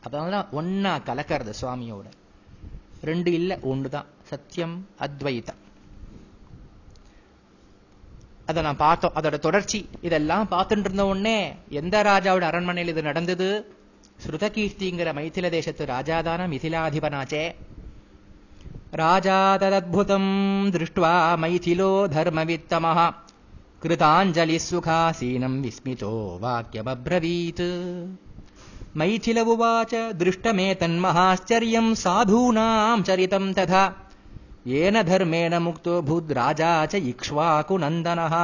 அதனாலதான் 0.03 0.47
ஒன்னா 0.51 0.93
கலக்கிறது 1.03 1.53
சுவாமியோட. 1.61 2.05
ரெண்டு 3.01 3.31
இல்ல 3.31 3.59
ஒண்ணுதான். 3.61 4.05
சத்தியம் 4.23 4.87
அத்வைதம் 4.97 5.61
அதை 8.45 8.63
நான் 8.63 8.77
பார்த்தோம். 8.77 9.11
அதோட 9.15 9.39
தொடர்ச்சி. 9.39 9.89
இதெல்லாம் 10.01 10.47
பார்த்துட்டு 10.51 10.79
இருந்த 10.79 11.05
உடனே 11.05 11.55
எந்த 11.69 12.01
ராஜாவோட 12.03 12.41
அரண்மனையில் 12.41 12.93
இது 12.93 13.01
நடந்தது? 13.01 13.75
ஸ்ருதகீர்த்திங்கிற 14.25 15.13
மைथिல 15.13 15.49
தேசத்து 15.49 15.85
ராஜாதான 15.85 16.47
மிதிலாதிபனாச்சே. 16.47 17.55
ராஜா 18.91 19.55
ததத்புதம் 19.55 20.31
திருஷ்டுவா 20.69 21.37
மைதிலோ 21.37 22.07
தர்மவித்தமஹ. 22.07 23.13
கிருதாஞ்சலி 23.81 24.59
சுகாசீனம் 24.71 25.61
விஸ்மிதோ 25.63 26.37
வாக்கியமப்ரவீத் 26.41 28.05
மைதில 28.97 29.43
உவாச்ச 29.45 30.15
திருஷ்டமே 30.15 30.67
தன்மஹாச்சரியம் 30.73 31.95
சாதூனாம் 32.03 33.03
சரிதம் 33.03 33.51
ததா 33.51 33.93
येन 34.65 34.95
धर्मेण 35.03 35.53
मुक्तो 35.63 35.93
भूद्राजा 36.01 36.71
च 36.85 36.95
इक्ष्वाकुनन्दनः 37.11 38.35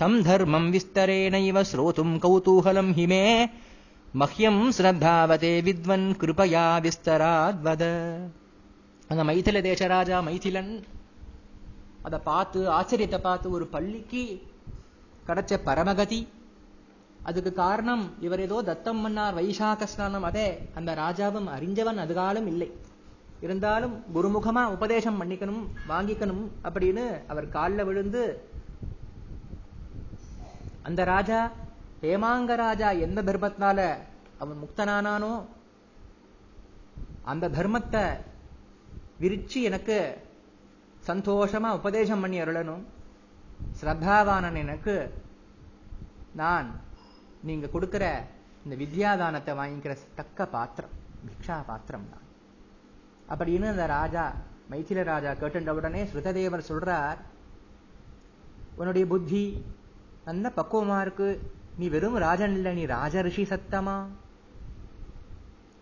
तं 0.00 0.12
धर्मं 0.22 0.64
विस्तरेणैव 0.70 1.58
श्रोतुं 1.70 2.10
कौतूहलं 2.18 2.88
हि 2.96 3.06
मे। 3.06 3.22
मह्यं 4.14 4.56
श्रद्धावते 4.76 5.52
विद्वन् 5.68 6.06
कृपया 6.22 6.64
विस्तराद्वद। 6.86 7.84
அந்த 9.10 9.22
மைथिल 9.28 9.56
தேசராஜா 9.62 10.18
மைथिलன் 10.28 10.72
அதை 12.06 12.18
பார்த்து 12.28 12.60
ஆச்சரியத்தை 12.76 13.18
பார்த்து 13.20 13.46
ஒரு 13.56 13.64
பள்ளிக்கு 13.74 14.22
கிடைச்ச 15.26 15.58
பரமகதி 15.66 16.20
அதுக்கு 17.28 17.50
காரணம் 17.54 18.04
இவர் 18.26 18.42
ஏதோ 18.46 18.58
தத்தம் 18.68 19.02
மன்னார் 19.04 19.36
வைசாக 19.38 19.86
ஸ்நானம் 19.92 20.26
அதே 20.30 20.46
அந்த 20.78 20.90
ராஜாவும் 21.02 21.48
அறிஞ்சவன் 21.56 22.02
அதுகாலம் 22.04 22.48
இல்லை. 22.52 22.68
இருந்தாலும் 23.42 24.04
குருமுகமா 24.14 24.64
உபதேசம் 24.72 25.18
பண்ணிக்கணும் 25.20 25.62
வாங்கிக்கணும் 25.88 26.44
அப்படின்னு 26.64 27.04
அவர் 27.26 27.48
காலில் 27.48 27.84
விழுந்து 27.84 28.22
அந்த 30.82 31.04
ராஜா 31.04 31.40
ஹேமாங்க 32.00 32.54
ராஜா 32.56 32.90
எந்த 32.98 33.22
தர்மத்தினால 33.22 33.80
அவன் 34.38 34.62
முக்தனானானோ 34.62 35.32
அந்த 37.24 37.48
தர்மத்தை 37.48 38.04
விரிச்சு 39.20 39.62
எனக்கு 39.62 39.98
சந்தோஷமா 41.06 41.70
உபதேசம் 41.70 42.20
பண்ணி 42.20 42.40
அருளணும். 42.40 42.82
ஸ்ரத்தாவானன் 43.80 44.54
எனக்கு 44.54 44.94
நான் 46.34 46.68
நீங்க 47.42 47.66
கொடுக்கிற 47.66 48.04
இந்த 48.64 48.76
வித்யாதானத்தை 48.76 49.52
வாங்கிக்கிற 49.56 49.98
தக்க 50.14 50.46
பாத்திரம் 50.46 50.96
பிக்ஷா 51.26 51.64
பாத்திரம் 51.66 52.10
தான் 52.10 52.21
அப்படின்னு 53.28 53.68
அந்த 53.68 53.86
ராஜா 53.86 54.24
மைथिல 54.70 55.04
ராஜா 55.04 55.30
கேட்டுண்ட 55.32 55.70
உடனே 55.70 56.04
ஸ்ருததேவர் 56.04 56.68
சொல்றார் 56.68 57.18
உன்னுடைய 58.76 59.06
புத்தி 59.06 59.64
நல்ல 60.24 60.52
பக்குவமா 60.56 61.00
இருக்கு. 61.00 61.40
நீ 61.78 61.88
வெறும் 61.88 62.16
ராஜன் 62.16 62.54
இல்லை 62.54 62.74
நீ 62.74 62.84
ராஜரிஷி 62.86 63.44
சத்தமா? 63.52 63.96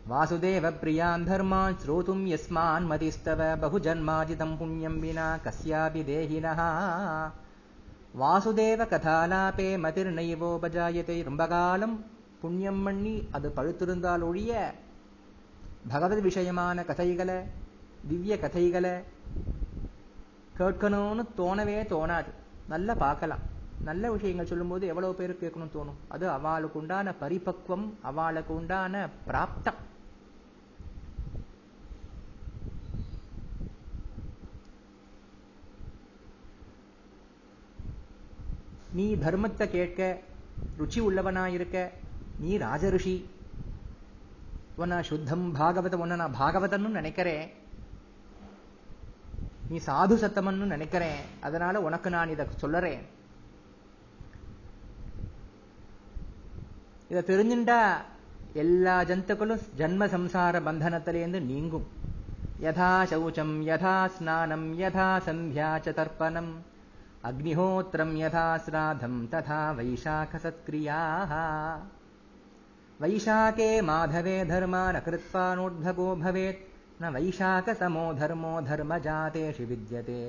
வாசுதேவ 0.09 0.73
பிரியான் 0.81 1.27
தர்மான் 1.27 1.77
ஸ்ரோதும் 1.85 2.27
எஸ்மான் 2.27 2.87
மதிஸ்தவ 2.91 3.41
பகுஜன்மாஜிதம் 3.63 4.57
புண்ணியம் 4.59 4.99
வினா 4.99 5.39
கஸ்யாபி 5.45 6.03
தேகினா 6.05 6.55
வாசுதேவ 8.19 8.87
கதாலாபே 8.93 9.79
மதிர் 9.79 10.13
நைவோபஜாயத்தை 10.15 11.25
ரொம்ப 11.25 11.47
காலம் 11.47 12.05
புண்ணியம் 12.41 12.83
பண்ணி 12.83 13.29
அது 13.31 13.53
பழுத்திருந்தால் 13.57 14.21
ஒழிய 14.21 14.53
பகவத் 15.89 16.27
விஷயமான 16.27 16.85
கதைகளை 16.85 17.39
திவ்ய 18.09 18.35
கதைகளை 18.39 18.93
கேட்கணும்னு 20.59 21.23
தோணவே 21.37 21.77
தோணாது 21.91 22.31
நல்லா 22.69 22.95
பார்க்கலாம் 22.97 23.45
நல்ல 23.85 24.11
விஷயங்கள் 24.11 24.47
சொல்லும்போது 24.47 24.87
எவ்வளவு 24.87 25.15
பேர் 25.15 25.41
கேட்கணும்னு 25.41 25.77
தோணும் 25.77 26.01
அது 26.09 26.25
அவளுக்கு 26.31 26.79
உண்டான 26.81 27.15
பரிபக்வம் 27.21 27.87
அவளுக்கு 28.03 28.53
உண்டான 28.55 28.95
பிராப்தம் 29.29 29.81
நீ 38.93 39.15
தர்மத்தை 39.17 39.67
கேட்க 39.71 40.01
ருச்சி 40.79 41.01
உள்ளவனா 41.01 41.47
இருக்க 41.49 41.79
நீ 42.39 42.57
ராஜரிஷி 42.59 43.17
உன்னை 44.81 44.99
சுத்தம் 45.09 45.47
பாகவதம் 45.57 46.03
உன்னை 46.05 46.17
நான் 46.17 46.39
பாகவதன்னு 46.39 46.99
நினைக்கிறேன் 46.99 47.47
நீ 49.71 49.79
சாது 49.87 50.15
சத்தம்னு 50.21 50.75
நினைக்கிறேன் 50.75 51.21
அதனால 51.41 51.81
உனக்கு 51.81 52.09
நான் 52.11 52.33
இதை 52.35 52.45
சொல்லறேன் 52.63 53.03
இதை 57.11 57.23
தெரிஞ்சுட்டா 57.29 57.81
எல்லா 58.55 58.97
ஜந்துக்களும் 59.09 59.65
ஜன்ம 59.77 60.07
சம்சார 60.09 60.61
பந்தனத்திலேருந்து 60.67 61.41
நீங்கும் 61.43 61.87
யதா 62.61 62.91
சௌச்சம் 63.11 63.55
யதா 63.69 63.95
ஸ்நானம் 64.17 64.67
யதா 64.81 65.09
சந்தியா 65.27 65.71
ச 65.85 65.95
தர்ப்பணம் 65.99 66.53
அக்னிஹோத்திரம் 67.25 68.15
யதா 68.21 68.45
ஸ்ராதம் 68.65 69.19
ததா 69.33 69.63
வைசாக 69.79 70.39
சத்கிரியாக 70.45 71.33
वैशाखे 73.01 73.69
माधवे 73.83 74.37
धर्मान 74.47 74.99
कृत्वा 75.01 75.45
नोद्भगो 75.57 76.09
भवेत्। 76.17 76.65
न 77.01 77.11
वैशाखतमो 77.15 78.03
धर्मो 78.15 78.53
धर्मजातेषु 78.69 79.65
विद्यते। 79.71 80.25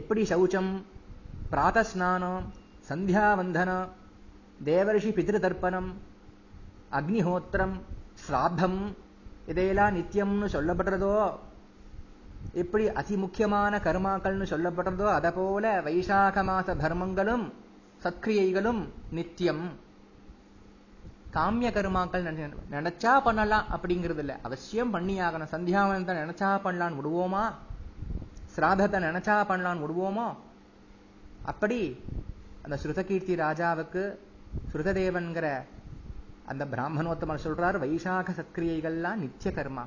எப்படி 0.00 0.22
சௌச்சம் 0.30 0.70
பிராத்தஸ்நானம் 1.50 2.44
சந்தியாவந்தனம் 2.88 3.90
தேவரிஷி 4.68 5.10
பிதிருதர்ப்பணம் 5.18 5.90
அக்னிஹோத்திரம் 6.98 7.74
ஸ்ராத்தம் 8.22 8.78
இதையெல்லாம் 9.50 9.96
நித்தியம்னு 9.96 10.48
சொல்லப்படுறதோ 10.54 11.12
எப்படி 12.62 12.84
அதி 13.00 13.18
முக்கியமான 13.24 13.82
கர்மாக்கள்னு 13.86 14.50
சொல்லப்படுறதோ 14.52 15.08
அதை 15.18 15.32
போல 15.36 15.74
வைசாக 15.88 16.44
மாச 16.50 16.76
தர்மங்களும் 16.84 17.44
சத்கிரியைகளும் 18.04 18.88
நித்தியம். 19.10 19.64
காமிய 21.32 21.68
கருமாக்கள் 21.72 22.24
நினைச்சா 22.70 23.22
பண்ணலாம் 23.22 23.66
அப்படிங்கிறது 23.72 24.18
இல்லை 24.18 24.34
அவசியம் 24.42 24.94
பண்ணியாகணும். 24.94 25.52
சந்தியாவனத்தை 25.54 26.14
நினைச்சா 26.22 26.48
பண்ணலான்னு 26.64 26.98
விடுவோமா? 26.98 27.44
சிராதத்தை 28.56 28.98
நினைச்சா 29.08 29.36
பண்ணலான்னு 29.50 29.84
விடுவோமோ? 29.84 30.26
அப்படி 31.44 32.04
அந்த 32.62 32.78
ஸ்ருதகீர்த்தி 32.82 33.34
ராஜாவுக்கு 33.44 34.02
ஸ்ருததேவன்கிற 34.72 35.46
அந்த 36.46 36.64
பிராமணோத்தமர் 36.64 37.44
சொல்றார் 37.44 37.78
வைசாக 37.84 38.34
சத்கிரியைகள்லாம் 38.38 39.14
நித்திய 39.14 39.54
கர்மா 39.54 39.84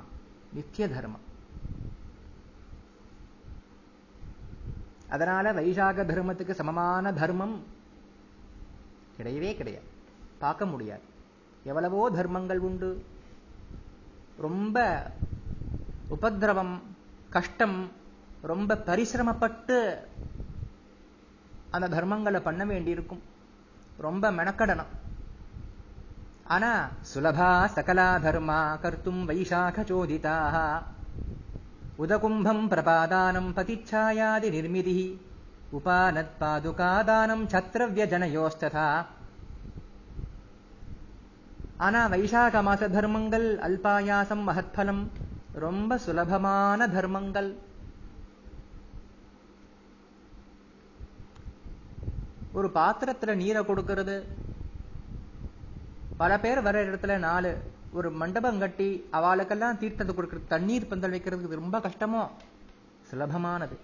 நித்திய 0.53 0.87
தர்மம். 0.89 1.23
அதனால 5.09 5.53
வைசாக 5.53 6.03
தர்மத்துக்கு 6.11 6.51
சமமான 6.51 7.13
தர்மம் 7.13 7.73
கிடையவே 9.17 9.55
கிடையாது. 9.55 9.85
பார்க்க 10.39 10.65
முடியாது. 10.65 11.01
எவ்வளவோ 11.63 12.09
தர்மங்கள் 12.11 12.59
உண்டு. 12.59 13.05
ரொம்ப 14.37 15.05
உபதிரவம் 16.07 16.81
கஷ்டம் 17.29 17.91
ரொம்ப 18.41 18.81
பரிசிரமப்பட்டு 18.85 19.95
அந்த 21.69 21.89
தர்மங்களை 21.89 22.39
பண்ண 22.39 22.65
வேண்டியிருக்கும். 22.65 23.21
ரொம்ப 23.97 24.31
மெனக்கடணும். 24.31 24.93
ஆனா 26.43 26.89
சுலபா 27.13 27.69
சகலா 27.75 28.19
தர்மா 28.19 28.59
கர்த்தும் 28.81 29.23
வைசாக 29.29 29.81
சோதிதாக 29.81 30.83
உதகும்பம் 31.97 32.69
பிரபாதானம் 32.69 33.49
பதிச்சாயாதி 33.55 34.49
நிர்மிதி. 34.49 35.17
உபானத்பாதுகாதானம் 35.71 37.45
சத்திரவியஜனயோஸ்ததா 37.47 39.05
ஆனா 41.77 42.07
வைசாக 42.07 42.61
மாச 42.61 42.89
தர்மங்கள் 42.89 43.57
அல்பாயாசம் 43.57 44.43
மகத்பலம் 44.47 45.07
ரொம்ப 45.51 45.97
சுலபமான 45.97 46.87
தர்மங்கள். 46.87 47.55
ஒரு 52.51 52.71
பாத்திரத்துல 52.73 53.35
நீரை 53.35 53.63
கொடுக்கறது. 53.63 54.23
பல 56.17 56.39
பேர் 56.39 56.61
வர 56.61 56.83
இடத்துல 56.83 57.17
நாலு 57.17 57.57
ஒரு 57.93 58.11
மண்டபம் 58.11 58.59
கட்டி 58.59 59.09
அவளுக்கெல்லாம் 59.13 59.77
தீர்த்தத்தை 59.77 60.13
கொடுக்கறது. 60.13 60.47
தண்ணீர் 60.47 60.87
பந்தல் 60.87 61.11
வைக்கிறதுக்கு 61.11 61.49
ரொம்ப 61.49 61.79
கஷ்டமோ? 61.79 62.27
சுலபமானது. 63.11 63.77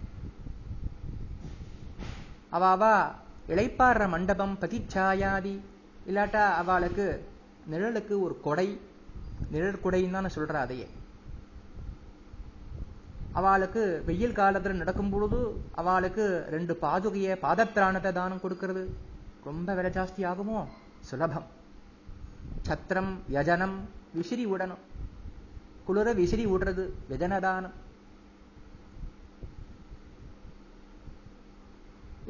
அவாவா 2.52 2.72
அவ 2.72 3.12
இளைப்பாடுற 3.48 4.10
மண்டபம் 4.10 4.58
பதிச்சாயாதி. 4.62 5.60
இல்லாட்டா 6.08 6.48
அவளுக்கு 6.54 7.28
நிழலுக்கு 7.72 8.22
ஒரு 8.22 8.40
கொடை. 8.42 8.82
நிழல் 9.52 9.80
தானே 10.12 10.28
தான் 10.28 10.50
அதையே. 10.50 10.88
அவளுக்கு 13.32 14.04
வெயில் 14.06 14.32
காலத்துல 14.32 14.74
நடக்கும் 14.74 15.10
பொழுது 15.10 15.62
அவளுக்கு 15.72 16.46
ரெண்டு 16.50 16.78
பாதுகைய 16.82 17.38
பாதத்திராணத்தை 17.42 18.12
தானம் 18.12 18.42
கொடுக்கிறது. 18.42 18.96
ரொம்ப 19.44 19.74
விலை 19.74 19.92
ஜாஸ்தி 19.92 20.18
ஆகுமோ? 20.18 20.68
சுலபம். 21.00 21.46
சத்திரம் 22.62 23.22
யஜனம் 23.32 23.78
விசிறி 24.14 24.46
விடணும் 24.46 24.84
குளிர 25.86 26.14
விசிறி 26.14 26.46
விடுறது 26.46 26.90
விஜனதானம். 27.10 27.90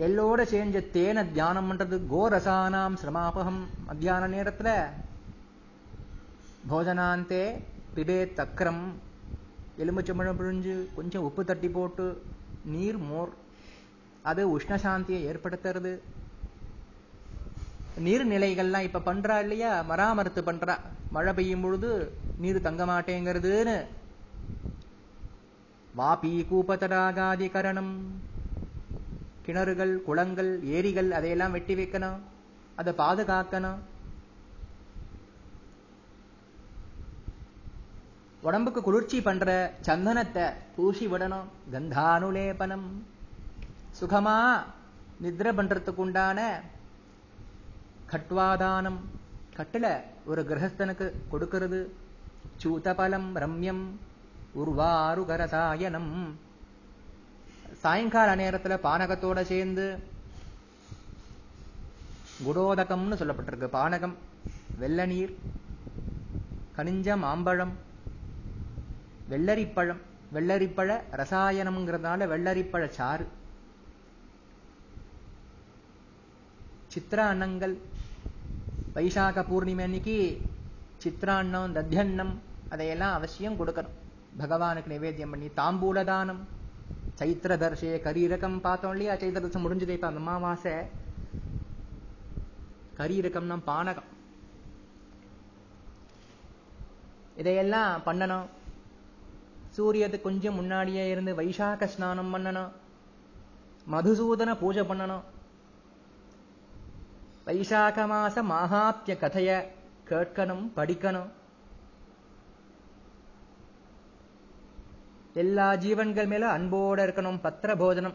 எல்லோட 0.01 0.41
சேர்ந்து 0.41 0.89
தேன 0.93 1.31
தியானம் 1.31 1.71
பண்றது 1.71 2.01
கோரசானாம் 2.13 2.95
சிரமாபகம் 3.03 3.59
மத்தியான 3.87 4.27
நேரத்துல. 4.27 4.69
போஜனாந்தே 6.69 7.61
பிபே 7.95 8.33
தக்கரம் 8.33 8.99
எலும்புச்சம்பழம் 9.77 10.39
பிழிஞ்சு 10.39 10.87
கொஞ்சம் 10.95 11.23
உப்பு 11.23 11.45
தட்டி 11.45 11.69
போட்டு 11.69 12.25
நீர் 12.65 12.97
மோர். 12.97 13.29
அது 14.21 14.59
உஷ்ணசாந்தியை 14.59 15.19
ஏற்படுத்துறது. 15.31 15.99
நீர்நிலைகள்லாம் 17.99 18.89
இப்ப 18.89 19.13
பண்றா 19.13 19.39
இல்லையா? 19.39 19.83
மராமரத்து 19.89 20.41
பண்றா. 20.41 20.77
மழை 21.11 21.33
பெய்யும் 21.33 21.61
பொழுது 21.61 22.17
நீர் 22.37 22.61
தங்க 22.61 22.85
மாட்டேங்கிறதுன்னு. 22.85 23.85
வாபி 25.97 26.45
கூப்பதடாகாதி 26.51 27.51
கரணம் 27.51 28.21
கிணறுகள் 29.45 30.03
குளங்கள் 30.03 30.63
ஏரிகள் 30.63 31.11
அதையெல்லாம் 31.11 31.51
வெட்டி 31.51 31.75
வைக்கணும். 31.75 32.19
அதை 32.75 32.93
பாதுகாக்கணும். 32.93 33.77
உடம்புக்கு 38.41 38.81
குளிர்ச்சி 38.81 39.21
பண்ற 39.21 39.73
சந்தனத்தை 39.83 40.53
பூசி 40.75 41.07
விடணும். 41.07 41.47
கந்தானுலேபனம். 41.71 42.87
சுகமா 44.01 44.63
நித்ரை 45.23 45.51
பண்றதுக்கு 45.53 45.95
உண்டான 45.95 46.61
கட்வாதானம். 48.11 48.97
கட்டுல 49.55 50.01
ஒரு 50.25 50.41
கிரகஸ்தனுக்கு 50.41 51.11
கொடுக்கிறது. 51.29 51.95
சூதபலம் 52.63 53.35
ரம்யம். 53.35 53.85
உருவாருகரசாயனம். 54.55 56.31
சாயங்கால 57.79 58.35
நேரத்துல 58.35 58.75
பானகத்தோட 58.85 59.41
சேர்ந்து 59.41 59.85
குடோதகம்னு 62.45 63.19
சொல்லப்பட்டிருக்கு. 63.21 63.67
பானகம் 63.77 64.15
வெள்ள 64.77 65.05
நீர் 65.05 65.33
கனிஞ்ச 66.77 67.17
மாம்பழம் 67.17 67.73
வெள்ளரிப்பழம் 69.29 70.01
வெள்ளரிப்பழ 70.33 70.89
ரசாயனம்ங்கிறதுனால 71.21 72.27
வெள்ளரிப்பழ 72.33 72.87
சாறு 72.87 73.27
சித்ராண்ணங்கள் 76.93 77.75
வைசாக 78.95 79.43
பூர்ணிமை 79.49 79.85
அன்னைக்கு 79.87 80.17
சித்திராண்ணம் 81.03 81.75
தத்தியன்னம் 81.77 82.33
அதையெல்லாம் 82.69 83.13
அவசியம் 83.13 83.59
கொடுக்கணும். 83.59 83.95
பகவானுக்கு 84.39 84.93
நிவேத்தியம் 84.95 85.29
பண்ணி 85.29 85.47
தாம்பூல 85.55 86.03
தானம் 86.03 86.41
சைத்திர 87.21 87.55
தர்ஷே 87.55 87.89
கரீரகம் 88.01 88.59
பார்த்தோம் 88.59 88.91
இல்லையா? 88.91 89.13
சைத்திர 89.13 89.39
தர்ஷம் 89.39 89.65
முடிஞ்சது 89.65 89.89
இப்ப 89.89 90.07
அந்த 90.07 90.19
அமாவாசை. 90.19 90.73
கரீரகம்னா 92.97 93.59
பானகம். 93.67 94.09
இதையெல்லாம் 97.35 98.01
பண்ணணும். 98.05 98.45
சூரியத்துக்கு 99.77 100.21
கொஞ்சம் 100.21 100.55
முன்னாடியே 100.55 101.09
இருந்து 101.09 101.35
வைசாக 101.35 101.85
ஸ்நானம் 101.85 102.35
பண்ணணும். 102.35 102.71
மதுசூதன 103.91 104.59
பூஜை 104.59 104.83
பண்ணணும். 104.83 105.21
வைசாக 107.45 108.05
மாச 108.05 108.43
மாகாத்திய 108.43 109.17
கதைய 109.17 109.67
கேட்கணும் 110.09 110.69
படிக்கணும். 110.75 111.27
எல்லா 115.33 115.75
ஜீவன்கள் 115.75 116.27
மேல 116.27 116.57
அன்போட 116.57 116.99
இருக்கணும் 116.99 117.39
பத்திர 117.41 117.77
போஜனம் 117.77 118.13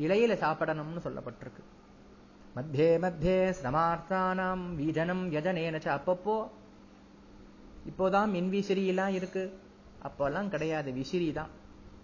இலையில 0.00 0.36
சாப்பிடணும்னு 0.36 1.00
சொல்லப்பட்டிருக்கு. 1.04 1.62
மத்தியே 2.56 2.98
மத்தியே 2.98 3.54
சிரமார்த்தானாம் 3.62 4.62
வீஜனம் 4.78 5.32
யஜனேனச்ச 5.32 6.00
அப்பப்போ. 6.00 6.48
இப்போதான் 7.86 8.28
மின் 8.28 8.48
விசிறி 8.48 8.86
எல்லாம் 8.86 9.08
இருக்கு. 9.08 9.58
அப்போல்லாம் 10.02 10.48
கிடையாது 10.48 10.92
விசிறி 10.92 11.32
தான். 11.32 11.48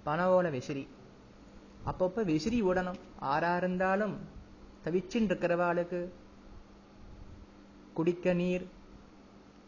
பனவோல 0.07 0.51
விசிறி. 0.51 0.89
அப்பப்ப 1.87 2.25
விசிறி 2.25 2.63
ஓடணும் 2.63 2.99
ஆறா 3.23 3.57
இருந்தாலும் 3.57 4.19
தவிச்சுன்னு 4.85 5.33
இருக்கிறவாளுக்கு 5.33 6.09
குடிக்க 7.95 8.33
நீர் 8.33 8.67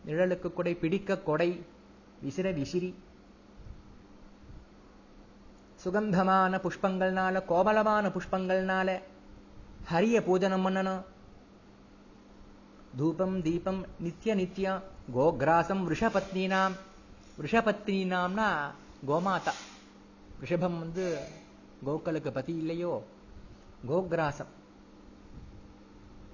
நிழலுக்கு 0.06 0.52
கொடை 0.52 0.74
பிடிக்க 0.74 1.18
கொடை 1.18 1.64
விசிற 2.24 2.54
விசிறி. 2.54 2.94
சுகந்தமான 5.84 6.56
புஷ்பங்கள்னால 6.56 7.44
கோமலமான 7.44 8.08
புஷ்பங்கள்னால 8.08 9.02
ஹரிய 9.92 10.20
பூஜனம் 10.20 10.66
பண்ணணும். 10.66 11.02
தூபம் 12.96 13.42
தீபம் 13.42 13.86
நித்திய 13.98 14.34
நித்தியம் 14.34 14.82
கோகிராசம் 15.14 15.88
ரிஷபத்னீனாம். 15.88 16.72
ரிஷபத்னீனாம்னா 17.40 18.70
கோமாதா. 19.08 19.52
ரிஷபம் 20.40 20.78
வந்து 20.78 21.18
கோக்களுக்கு 21.86 22.30
பதி 22.30 22.56
இல்லையோ? 22.56 23.04
கோகிராசம். 23.88 24.52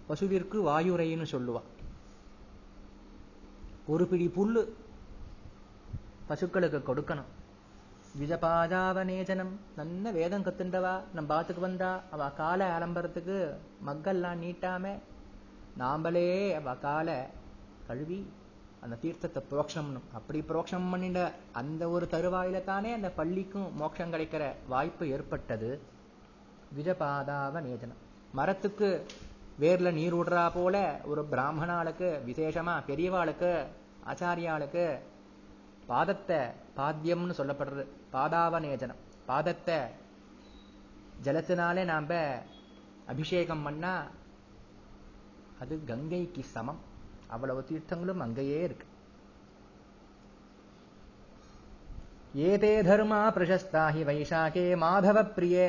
பசுவிற்கு 0.08 0.62
வாயுரைன்னு 0.66 1.26
சொல்லுவா. 1.30 1.62
ஒரு 3.86 4.06
பிடி 4.06 4.32
புல்லு 4.36 4.68
பசுக்களுக்கு 6.28 6.82
கொடுக்கணும். 6.86 7.39
விஜபாஜாவநேஜனம் 8.18 9.52
நல்ல 9.76 10.10
வேதம் 10.10 10.44
கத்துண்டவா? 10.46 10.94
நம்ம 11.14 11.26
பாத்துக்கு 11.32 11.60
வந்தா 11.60 11.90
அவ 12.14 12.30
காலை 12.30 12.66
அலம்புறதுக்கு 12.76 13.36
மக்கள்லாம் 13.88 14.40
நீட்டாம 14.44 14.92
நாம்பளே 15.80 16.24
அவ 16.58 16.74
காலை 16.86 17.16
கழுவி 17.88 18.18
அந்த 18.84 18.98
தீர்த்தத்தை 19.02 19.40
புரோக்ஷனம் 19.50 20.08
அப்படி 20.18 20.40
புரோக்ஷம் 20.40 20.88
பண்ணிட்ட 20.92 21.22
அந்த 21.60 21.82
ஒரு 21.88 22.08
தருவாயில 22.14 22.64
தானே 22.64 22.90
அந்த 22.92 23.10
பள்ளிக்கும் 23.20 23.68
மோட்சம் 23.80 24.12
கிடைக்கிற 24.14 24.42
வாய்ப்பு 24.72 25.06
ஏற்பட்டது. 25.08 25.70
விஜபாதாவ 26.78 27.62
நேஜனம் 27.68 28.02
மரத்துக்கு 28.32 28.90
வேர்ல 29.60 29.92
நீர் 29.92 30.18
விடுறா 30.18 30.44
போல 30.58 30.76
ஒரு 31.04 31.24
பிராமணாளுக்கு 31.32 32.10
விசேஷமா 32.28 32.74
பெரியவாளுக்கு 32.90 33.52
ஆச்சாரியாளுக்கு 34.10 34.84
பாதத்தை 35.88 36.38
பாத்தியம்னு 36.76 37.38
சொல்லப்படுறது. 37.40 37.84
பாதாவநேஜனம் 38.13 39.01
பாதத்தை 39.27 39.77
ஜலத்தினாலே 41.25 41.83
நாம 41.91 42.19
அபிஷேகம் 43.13 43.63
பண்ணா 43.65 43.93
அது 45.63 45.75
கங்கைக்கு 45.89 46.43
சமம் 46.53 46.81
அவ்வளவு 47.35 47.61
தீர்த்தங்களும் 47.69 48.23
அங்கேயே 48.25 48.59
இருக்கு 48.67 48.87
ஏதே 52.45 52.75
தர்மா 52.87 53.19
பிரசஸ்தா 53.35 53.83
ஹி 53.95 54.01
வைசாகே 54.09 54.67
மாதவ 54.83 55.19
பிரியே 55.35 55.67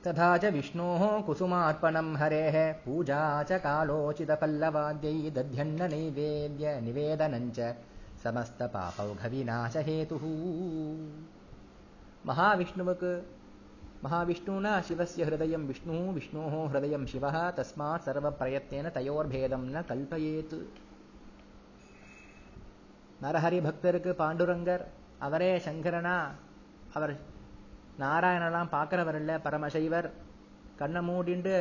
तथा 0.00 0.36
च 0.38 0.50
विष्णोः 0.52 1.02
कुसुमार्पणम् 1.22 2.16
हरेः 2.16 2.56
पूजा 2.82 3.20
च 3.42 3.58
कालोचितपल्लवाद्यै 3.62 5.30
दध्यन्न 5.36 5.88
नैवेद्य 5.92 6.74
निवेदनम् 6.80 7.50
च 7.50 7.74
समस्तपापौघविनाशहेतुः 8.22 10.24
மகாவிஷ்ணுவுக்கு 12.28 13.10
மகாவிஷ்ணுனா 14.04 14.72
சிவசிய 14.88 15.22
ஹிருதயம் 15.28 15.66
விஷ்ணு 15.70 15.96
விஷ்ணோः 16.16 16.54
ஹிருதயம் 16.66 17.06
சிவः 17.12 17.36
தஸ்மாத் 17.58 18.04
சர்வ 18.06 18.26
பிரயத்தேன 18.40 18.86
தயோர்பேதம் 18.96 19.66
ந 19.74 19.76
கல்பயேத்து 19.90 20.58
நரஹரி 23.20 23.58
பக்தருக்கு 23.66 24.10
பாண்டுரங்கர் 24.20 24.84
அவரே 25.26 25.52
சங்கரனா 25.64 26.16
அவர் 26.96 27.14
நாராயணெல்லாம் 28.02 28.70
பார்க்கிறவர் 28.74 29.18
இல்ல 29.20 29.32
பரமசைவர் 29.46 30.08
கண்ணை 30.80 31.00
மூடிண்டு 31.08 31.54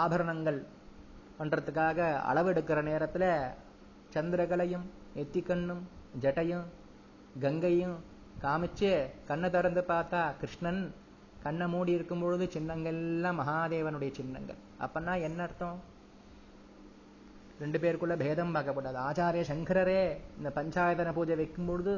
ஆபரணங்கள் 0.00 0.58
பண்றதுக்காக 1.38 1.98
அளவெடுக்கிற 2.30 2.80
நேரத்துல 2.90 3.24
சந்திரகலையும் 4.14 4.86
நெத்திக்கண்ணும் 5.15 5.83
ஜட்டையும் 6.23 6.67
கங்கையும் 7.43 7.97
காமிச்சு 8.43 8.91
கண்ணை 9.29 9.47
திறந்து 9.55 9.81
பார்த்தா 9.91 10.21
கிருஷ்ணன் 10.41 10.81
கண்ணை 11.43 11.65
மூடி 11.73 11.91
இருக்கும் 11.97 12.23
பொழுது 12.23 12.45
சின்னங்கள்லாம் 12.55 13.39
மகாதேவனுடைய 13.41 14.11
சின்னங்கள். 14.19 14.59
அப்பன்னா 14.85 15.13
என்ன 15.27 15.39
அர்த்தம்? 15.47 15.79
ரெண்டு 17.61 17.77
பேருக்குள்ள 17.81 18.15
பேதம் 18.21 18.53
பார்க்கப்படாது. 18.55 18.97
ஆச்சாரிய 19.07 19.43
சங்கரரே 19.51 20.01
இந்த 20.37 20.49
பஞ்சாயதன 20.57 21.13
பூஜை 21.17 21.35
வைக்கும் 21.41 21.69
பொழுது 21.69 21.93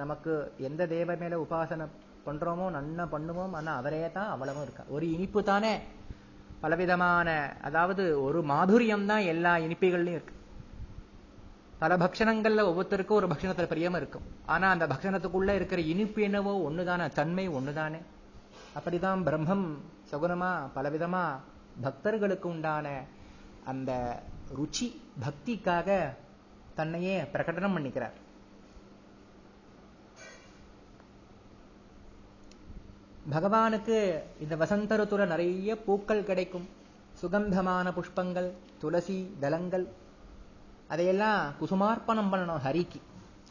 நமக்கு 0.00 0.32
எந்த 0.68 0.86
தேவ 0.94 1.16
மேல 1.22 1.36
உபாசனை 1.44 1.86
பண்றோமோ 2.26 2.66
நன்னா 2.76 3.04
பண்ணுவோம். 3.14 3.54
ஆனா 3.58 3.72
அவரே 3.80 4.02
தான் 4.16 4.32
அவ்வளவும் 4.34 4.64
இருக்கா 4.66 4.84
ஒரு 4.96 5.06
இனிப்பு 5.16 5.42
தானே? 5.50 5.74
பலவிதமான 6.62 7.28
அதாவது 7.68 8.04
ஒரு 8.26 8.40
மாதுரியம் 8.52 9.08
தான் 9.12 9.24
எல்லா 9.32 9.52
இனிப்புகள்லையும் 9.66 10.18
இருக்கு. 10.18 10.33
பல 11.84 11.96
பக்ஷணங்கள்ல 11.96 12.62
ஒவ்வொருத்தருக்கும் 12.68 13.18
ஒரு 13.20 13.26
பக்ஷணத்துல 13.26 13.66
பிரியம் 13.66 13.94
இருக்கும். 13.94 14.22
ஆனா 14.46 14.70
அந்த 14.70 14.86
பக்ஷணத்துக்குள்ள 14.86 15.48
இருக்கிற 15.48 15.82
இனிப்பு 15.82 16.22
என்னவோ 16.22 16.70
ஒண்ணுதானே 16.70 17.08
தன்மை 17.08 17.48
ஒண்ணுதானே? 17.48 17.98
அப்படிதான் 18.76 19.24
பிரம்மம் 19.26 19.74
சகுனமா 20.10 20.68
பலவிதமா 20.76 21.24
பக்தர்களுக்கு 21.80 22.48
உண்டான 22.48 23.04
அந்த 23.64 24.22
ருச்சி 24.56 25.00
பக்திக்காக 25.24 26.14
தன்னையே 26.74 27.22
பிரகடனம் 27.22 27.76
பண்ணிக்கிறார். 27.76 28.16
பகவானுக்கு 33.30 33.98
இந்த 34.40 34.56
வசந்த 34.56 34.96
ருத்துல 34.96 35.26
நிறைய 35.26 35.76
பூக்கள் 35.82 36.24
கிடைக்கும். 36.24 36.68
சுகந்தமான 37.12 37.90
புஷ்பங்கள் 37.90 38.50
துளசி 38.78 39.36
தலங்கள் 39.40 40.02
அதையெல்லாம் 40.88 41.52
குசுமார்ப்பணம் 41.60 42.32
பண்ணணும் 42.32 42.60
ஹரிக்கு. 42.64 43.00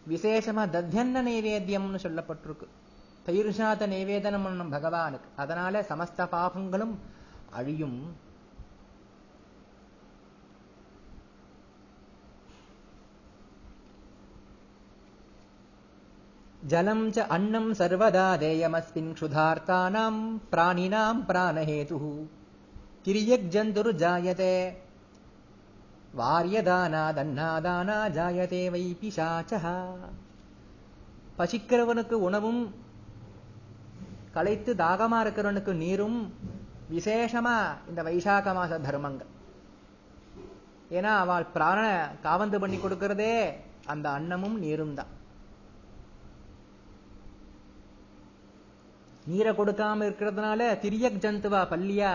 விசேஷமா 0.09 0.69
தத்தியன்ன 0.69 1.21
நைவேத்தியம்னு 1.21 1.99
சொல்லப்பட்டிருக்கு. 2.03 2.67
தயிர்ஷாத 3.25 3.87
நைவேதனம் 3.87 4.45
பண்ணணும் 4.45 4.71
பகவானுக்கு. 4.71 5.29
அதனால 5.35 5.81
சமஸ்த 5.81 6.17
பாபங்களும் 6.17 6.95
அழியும். 7.49 8.15
ஜலம் 16.67 17.11
ச 17.11 17.19
அன்னம் 17.19 17.73
சர்வதா 17.73 18.37
தேயமஸ்மின் 18.37 19.13
க்ஷுதார்த்தானாம் 19.19 20.39
பிராணினாம் 20.51 21.23
பிராணஹேது. 21.27 22.27
கிரியக் 23.03 23.47
பிராணஹேதுः 23.47 23.93
ஜாயதே. 23.93 24.81
வாரியதானாதன்னாதானா 26.19 27.95
ஜாயதே 28.17 28.63
வை 28.73 28.83
பிசாச்சா 29.01 29.73
பசிக்கிறவனுக்கு 31.37 32.15
உணவும் 32.27 32.61
களைத்து 34.35 34.71
தாகமா 34.81 35.17
இருக்கிறவனுக்கு 35.23 35.73
நீரும் 35.83 36.19
விசேஷமா 36.93 37.55
இந்த 37.89 38.01
வைசாக 38.07 38.53
மாச 38.57 38.79
தர்மங்கள். 38.85 39.31
ஏன்னா 40.97 41.11
அவள் 41.23 41.45
பிராண 41.55 41.81
காவந்து 42.25 42.57
பண்ணி 42.63 42.77
கொடுக்கிறதே 42.77 43.35
அந்த 43.93 44.05
அன்னமும் 44.17 44.57
நீரும் 44.65 44.93
தான். 44.99 45.11
நீரை 49.31 49.51
கொடுக்காம 49.57 50.05
இருக்கிறதுனால 50.09 50.61
திரியக் 50.85 51.21
ஜந்துவா 51.25 51.63
பல்லியா 51.73 52.13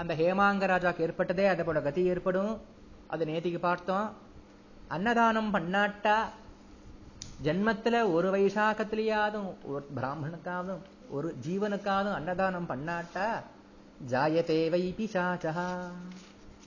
அந்த 0.00 0.12
ஹேமாங்க 0.20 0.66
ராஜாக்கு 0.72 1.04
ஏற்பட்டதே 1.06 1.46
அதை 1.52 1.62
போல 1.68 1.78
கதி 1.86 2.02
ஏற்படும். 2.14 2.52
அது 3.08 3.24
நேத்திக்கு 3.24 3.58
பார்த்தோம். 3.58 4.14
அன்னதானம் 4.88 5.54
பண்ணாட்டா 5.54 6.16
ஜென்மத்துல 7.44 8.12
ஒரு 8.12 8.28
வைசாக்கத்திலேயாதும் 8.34 9.54
ஒரு 9.64 9.86
பிராமணுக்காவதும் 9.96 10.82
ஒரு 11.10 11.36
ஜீவனுக்காவதும் 11.46 12.14
அன்னதானம் 12.14 12.68
பண்ணாட்டா 12.68 13.26
ஜாயதே 14.10 14.70
வை 14.70 14.94
பிசாச்சா. 14.98 15.66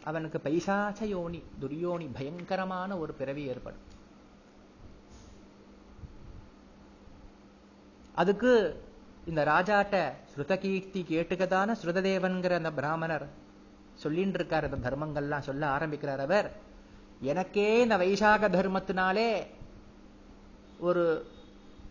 அவனுக்கு 0.03 0.41
பைசாச்ச 0.43 1.03
யோனி 1.03 1.43
துரியோனி 1.59 2.07
பயங்கரமான 2.13 2.97
ஒரு 2.97 3.13
பிறவி 3.13 3.43
ஏற்படும். 3.45 3.89
அதுக்கு 8.15 8.83
இந்த 9.25 9.45
ராஜாட்ட 9.45 9.95
ஸ்ருதகீர்த்தி 10.31 11.01
கேட்டுக்கதான 11.03 11.75
ஸ்ருததேவன்கிற 11.83 12.51
அந்த 12.51 12.71
பிராமணர் 12.71 13.27
சொல்லின்னு 14.03 14.33
இருக்கார் 14.33 14.73
அந்த 14.73 14.89
தர்மங்கள்லாம் 14.89 15.39
சொல்ல 15.39 15.67
ஆரம்பிக்கிறார் 15.67 16.19
அவர். 16.19 16.51
எனக்கே 17.21 17.81
இந்த 17.81 17.97
வைசாக 17.97 18.49
தர்மத்தினாலே 18.49 19.47
ஒரு 20.79 21.25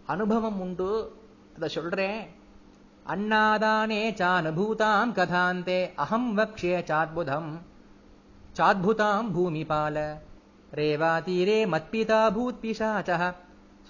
அனுபவம் 0.06 0.60
உண்டு. 0.60 1.16
அதை 1.56 1.68
சொல்றேன். 1.68 2.28
அண்ணாதானே 3.06 4.14
சானுபூதாம் 4.14 5.12
கதாந்தே 5.12 5.94
அகம் 5.94 6.38
வக்ஷே 6.38 6.82
சாத்புதம். 6.84 7.58
சாத்புதாம் 8.56 9.30
பூமிபால 9.36 10.18
ரேவாதீரே 10.74 11.66
மத்பிதா 11.66 12.22
பூத்பிஷாச்ச 12.36 13.34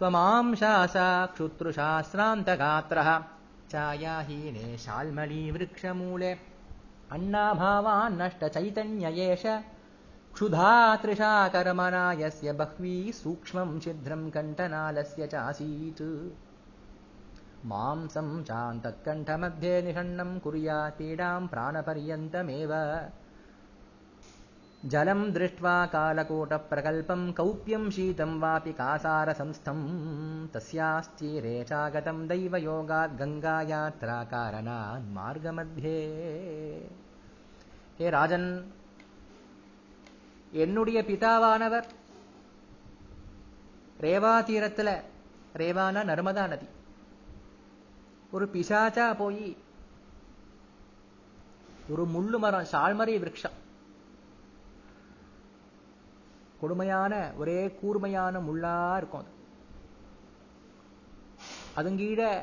ஸ்வமாம் 0.01 0.53
சாசா 0.55 1.29
க்ஷுத்ருஷாஸ்ராந்தகாத்திர 1.37 3.23
சாயாஹீனே 3.71 4.79
ஷால்மலி 4.87 5.41
விரக்ஷமூலே 5.51 6.37
अण्णाभावान्नष्टचैतन्य 7.13 9.07
एष 9.27 9.43
क्षुधातृषा 10.35 11.49
कर्मणा 11.49 12.13
यस्य 12.13 12.53
बह्वी 12.53 13.13
सूक्ष्मं 13.13 13.71
छिद्रं 13.81 14.31
कण्ठनालस्य 14.31 15.27
चासीत्। 15.27 16.03
मांसं 17.65 18.29
चान्तत्कण्ठमध्ये 18.43 19.83
निषण्णं 19.83 20.39
कुर्यात् 20.39 20.99
पीडां 20.99 21.47
प्राणपर्यन्तमेव। 21.47 22.73
जलम् 24.84 25.24
दृष्ट्वा 25.34 25.76
कालकूटप्रकल्पम् 25.94 27.26
कौप्यम् 27.34 27.90
शीतम् 27.92 28.40
वापि 28.42 28.74
कासारसंस्थम् 28.80 29.86
तस्यास्तीरे 30.54 31.56
चागतम् 31.72 32.28
दैवयोगात् 32.30 33.18
गङ्गायात्राकारणात् 33.22 35.10
மார்கமத்தியே 35.18 35.98
ஹே 38.00 38.08
ராஜன் 38.16 38.48
என்னுடைய 40.54 41.00
பிதாவானவர் 41.10 41.88
ரேவா 44.00 44.34
தீரத்துல 44.48 44.90
ரேவானா 45.62 46.02
நர்மதா 46.10 46.46
நதி 46.54 46.68
ஒரு 48.34 48.46
பிசாச்சா 48.56 49.06
போய் 49.22 49.46
ஒரு 51.94 52.06
முள்ளு 52.16 52.40
மரம் 52.44 52.72
சால்மறை 52.74 53.16
விரக்ஷம் 53.24 53.56
கொடுமையான 56.61 57.33
ஒரே 57.37 57.73
கூர்மையான 57.81 58.39
முள்ளா 58.39 58.97
இருக்கும் 58.97 59.21
அது. 59.21 59.39
அதுங்கீட 61.77 62.43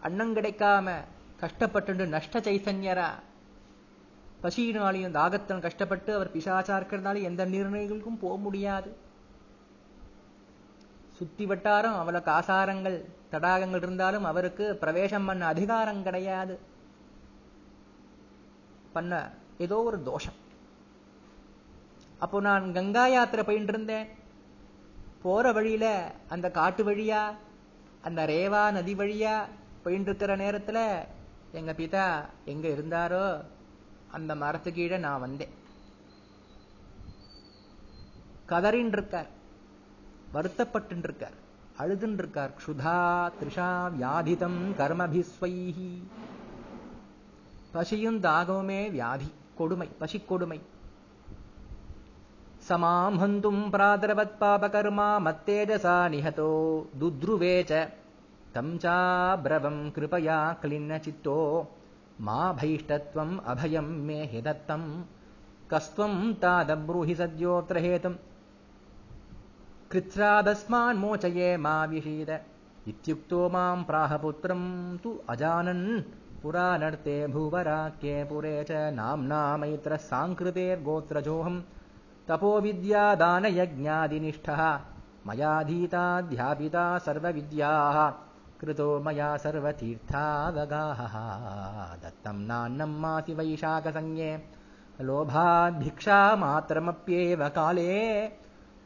அன்னம் 0.00 0.36
கிடைக்காம 0.36 0.94
கஷ்டப்பட்டு 1.36 2.06
நஷ்ட 2.06 2.38
சைத்தன்யரா 2.38 3.08
பசியினாலையும் 4.42 5.10
தாகத்தன் 5.10 5.60
கஷ்டப்பட்டு 5.60 6.14
அவர் 6.14 6.34
பிசாச்சா 6.36 6.74
இருக்கிறதுனால 6.76 7.22
எந்த 7.22 7.46
நிர்ணயங்களுக்கும் 7.46 8.20
போக 8.20 8.36
முடியாது. 8.36 8.96
சுத்தி 11.12 11.46
வட்டாரம் 11.46 11.98
அவளுக்கு 11.98 12.30
ஆசாரங்கள் 12.30 12.96
தடாகங்கள் 13.30 13.82
இருந்தாலும் 13.82 14.24
அவருக்கு 14.24 14.76
பிரவேசம் 14.76 15.24
பண்ண 15.24 15.46
அதிகாரம் 15.46 16.02
கிடையாது. 16.02 16.58
பண்ண 18.92 19.30
ஏதோ 19.58 19.82
ஒரு 19.82 20.02
தோஷம். 20.02 20.40
அப்போ 22.24 22.40
நான் 22.40 22.72
கங்கா 22.72 23.06
யாத்திரை 23.06 23.44
போயிட்டு 23.44 23.72
இருந்தேன். 23.72 24.08
போற 25.22 25.52
வழியில 25.52 25.86
அந்த 26.28 26.50
காட்டு 26.50 26.82
வழியா 26.90 27.22
அந்த 28.02 28.26
ரேவா 28.26 28.72
நதி 28.72 28.94
வழியா 28.94 29.36
போயிட்டு 29.82 30.06
இருக்கிற 30.06 30.36
நேரத்துல 30.36 30.78
எங்க 31.52 31.72
பிதா 31.72 32.06
எங்க 32.44 32.68
இருந்தாரோ 32.68 33.24
அந்த 34.12 34.34
மரத்து 34.34 34.72
கீழே 34.72 34.98
நான் 34.98 35.20
வந்தேன். 35.20 35.54
கதறின் 38.48 38.92
இருக்கார். 38.96 39.30
வருத்தப்பட்டு 40.32 40.96
இருக்கார். 40.96 41.36
அழுதுன்னு 41.78 42.20
இருக்கார். 42.22 42.50
க்ஷுதா 42.50 42.96
திரிஷா 43.38 43.70
வியாதிதம் 44.00 44.60
கர்மபிஸ்வைஹி. 44.78 45.92
பசியும் 47.72 48.20
தாகமுமே 48.20 48.90
வியாதி 48.90 49.30
கொடுமை 49.54 49.88
பசி 49.98 50.20
கொடுமை 50.20 50.60
समा 52.68 52.94
हन्तुम् 53.20 53.70
प्रादरवत्पापकर्मा 53.70 55.06
मत्तेजसा 55.26 55.96
निहतो 56.12 56.50
दुद्रुवे 57.00 57.54
च 57.70 57.80
तम् 58.54 58.76
चाब्रवम् 58.84 59.80
कृपया 59.96 60.36
क्लिन्नचित्तो 60.62 61.38
मा 62.26 62.38
भैष्टत्वम् 62.60 63.34
अभयम् 63.52 63.90
मे 64.06 64.20
हि 64.32 64.42
दत्तम् 64.46 64.86
कस्त्वम् 65.72 66.34
तादब्रूहि 66.42 67.14
सद्योऽत्र 67.20 67.84
हेतुम् 67.86 68.16
कृच्छाभस्मान्मोचये 69.92 71.50
मा 71.66 71.74
विषीद 71.92 72.30
इत्युक्तो 72.94 73.40
माम् 73.56 73.86
प्राहपुत्रम् 73.90 74.66
तु 75.02 75.18
अजानन् 75.34 75.86
पुरानर्ते 76.42 77.16
भुवराक्ये 77.34 78.16
पुरे 78.30 78.56
च 78.70 78.88
नाम्ना 79.00 79.42
मैत्रः 79.62 80.04
साङ्कृतेर्गोत्रजोऽहम्। 80.10 81.62
तपोविद्यादानयज्ञादिनिष्ठः 82.29 84.61
मयाधीताध्यापिता 85.27 86.85
सर्वविद्याः 87.05 87.97
कृतो 88.61 88.87
मया 89.05 89.29
सर्वतीर्थावगाहः 89.45 91.15
दत्तम् 92.03 92.45
नान्नम् 92.49 92.99
मासि 93.01 93.33
वैशाखसंज्ञे 93.39 94.31
लोभाद्भिक्षामात्रमप्येव 95.09 97.41
काले 97.57 97.91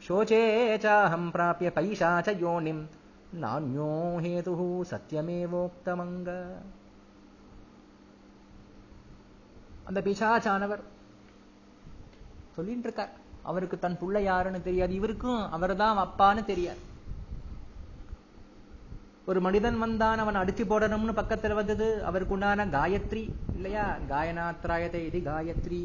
शोचे 0.06 0.42
चाहम् 0.84 1.32
प्राप्य 1.36 1.68
पैशाच 1.76 2.28
योनिम् 2.42 2.82
नान्यो 3.40 3.88
हेतुः 4.24 4.60
சத்தியமேவோக்தமங்க 4.90 6.30
அந்த 9.88 10.00
பிசாச்சானவர் 10.06 10.82
சொல்லிட்டு 12.56 12.86
இருக்கார் 12.88 13.12
அவருக்கு 13.51 13.77
தன் 13.79 13.99
புள்ள 14.01 14.17
யாருன்னு 14.29 14.61
தெரியாது. 14.67 14.93
இவருக்கும் 14.99 15.41
அவர் 15.55 15.73
தான் 15.81 15.99
அப்பான்னு 16.03 16.43
தெரியாது. 16.51 16.81
ஒரு 19.29 19.39
மனிதன் 19.45 19.77
வந்தான் 19.83 20.21
அவன் 20.23 20.39
அடிச்சு 20.41 20.63
போடணும்னு 20.71 21.13
பக்கத்துல 21.21 21.53
வந்தது 21.53 21.87
அவருக்கு 22.09 22.33
உண்டான 22.33 22.65
காயத்ரி 22.75 23.23
இல்லையா? 23.55 23.85
காயனாத்ராயத்தை 24.09 25.01
இது 25.09 25.19
காயத்ரி. 25.29 25.81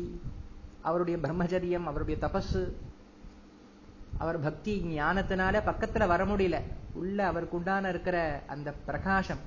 அவருடைய 0.89 1.17
பிரம்மச்சரியம் 1.25 1.89
அவருடைய 1.91 2.17
தபஸு 2.27 2.63
அவர் 4.19 4.39
பக்தி 4.47 4.73
ஞானத்தினால 4.99 5.61
பக்கத்துல 5.71 6.07
வர 6.13 6.23
முடியல. 6.25 6.57
உள்ள 6.93 7.19
அவருக்கு 7.27 7.57
உண்டான 7.57 7.89
இருக்கிற 7.89 8.17
அந்த 8.47 8.69
பிரகாசம். 8.87 9.43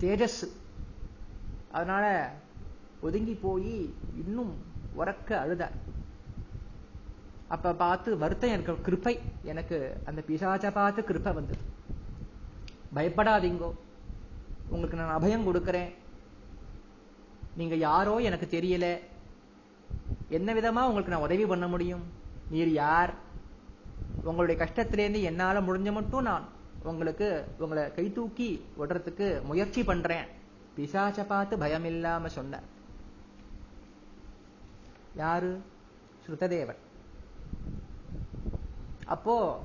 தேஜஸ் 0.00 0.42
அதனால 1.72 2.04
ஒதுங்கி 3.00 3.34
போய் 3.42 3.74
இன்னும் 4.22 4.52
உறக்க 4.98 5.30
அழுதார். 5.44 5.76
அப்ப 7.52 7.72
பார்த்து 7.72 8.18
வருத்தம் 8.18 8.50
எனக்கு 8.50 8.72
கிருப்பை. 8.86 9.14
எனக்கு 9.42 9.76
அந்த 10.04 10.22
பிசாச்ச 10.26 10.70
பார்த்து 10.72 11.02
கிருப்பை 11.02 11.32
வந்தது. 11.32 11.62
பயப்படாதீங்கோ. 12.94 13.70
உங்களுக்கு 14.68 14.96
நான் 14.96 15.16
அபயம் 15.18 15.44
கொடுக்கிறேன். 15.44 15.90
நீங்க 17.56 17.74
யாரோ 17.74 18.14
எனக்கு 18.18 18.46
தெரியல. 18.50 18.86
என்ன 20.28 20.54
விதமா 20.54 20.82
உங்களுக்கு 20.88 21.12
நான் 21.12 21.20
உதவி 21.20 21.46
பண்ண 21.46 21.68
முடியும்? 21.68 22.04
நீர் 22.50 22.72
யார்? 22.72 23.14
உங்களுடைய 24.24 24.58
கஷ்டத்திலேருந்து 24.64 25.22
என்னால 25.22 25.60
முடிஞ்ச 25.60 25.92
மட்டும் 25.92 26.22
நான் 26.22 26.46
உங்களுக்கு 26.82 27.28
உங்களை 27.58 27.94
கை 27.94 28.12
தூக்கி 28.12 28.48
விடுறதுக்கு 28.78 29.42
முயற்சி 29.42 29.84
பண்றேன். 29.84 30.26
பிசாச்ச 30.76 31.26
பார்த்து 31.26 31.58
பயம் 31.58 31.84
இல்லாம 31.84 32.28
சொன்ன 32.28 32.60
யாரு? 35.16 35.62
ஸ்ருததேவன். 36.26 36.80
அப்போ 39.06 39.64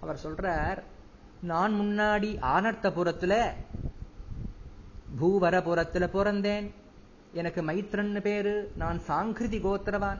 அவர் 0.00 0.20
சொல்றார் 0.22 0.82
நான் 1.42 1.72
முன்னாடி 1.72 2.36
ஆனர்த்தபுரத்துல 2.40 3.52
பூவரபுரத்துல 5.20 6.08
பிறந்தேன். 6.08 6.70
எனக்கு 7.32 7.62
மைத்ரன் 7.62 8.20
பேரு. 8.20 8.72
நான் 8.76 9.00
சாங்கிருதி 9.08 9.60
கோத்திரவான். 9.60 10.18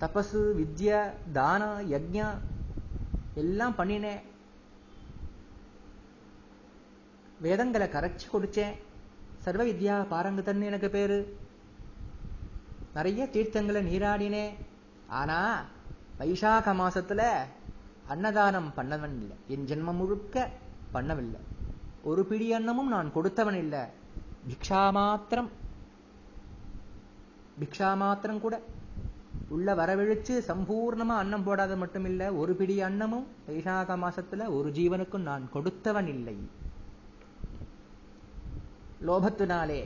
தபசு 0.00 0.64
வித்யா 0.64 1.10
தானா 1.32 1.78
யஜ்யா 1.78 2.38
எல்லாம் 3.34 3.74
பண்ணினேன். 3.78 4.20
வேதங்களை 7.40 7.88
கரைச்சு 7.88 8.28
கொடுத்தேன். 8.32 8.72
சர்வ 9.38 9.64
வித்யா 9.64 10.06
பாரங்கத்தன் 10.10 10.64
எனக்கு 10.64 10.90
பேரு. 10.90 11.38
நிறைய 12.94 13.28
தீர்த்தங்களை 13.32 13.82
நீராடினேன். 13.82 14.54
ஆனா 15.08 15.64
வைசாக 16.20 16.72
மாசத்துல 16.82 17.22
அன்னதானம் 18.12 18.70
பண்ணவன் 18.76 19.14
இல்லை 19.22 19.36
என் 19.54 19.66
ஜென்மம் 19.70 20.00
முழுக்க 20.00 20.36
பண்ணவில்லை. 20.94 21.40
ஒரு 22.10 22.22
பிடி 22.30 22.46
அன்னமும் 22.56 22.92
நான் 22.94 23.14
கொடுத்தவன் 23.16 23.58
இல்லை 23.64 23.82
பிக்ஷா 24.48 24.82
மாத்திரம். 24.98 25.50
பிக்ஷா 27.60 27.90
மாத்திரம் 28.02 28.42
கூட. 28.44 28.56
உள்ள 29.54 29.68
வரவழிச்சு 29.80 30.34
சம்பூர்ணமா 30.48 31.14
அன்னம் 31.22 31.46
போடாத 31.46 31.72
மட்டும் 31.82 32.06
இல்ல 32.10 32.22
ஒரு 32.40 32.52
பிடி 32.60 32.76
அன்னமும் 32.88 33.26
வைசாக 33.48 33.96
மாசத்துல 34.04 34.48
ஒரு 34.56 34.68
ஜீவனுக்கும் 34.78 35.28
நான் 35.30 35.44
கொடுத்தவன் 35.54 36.10
இல்லை. 36.16 36.36
லோபத்தினாலே 39.08 39.80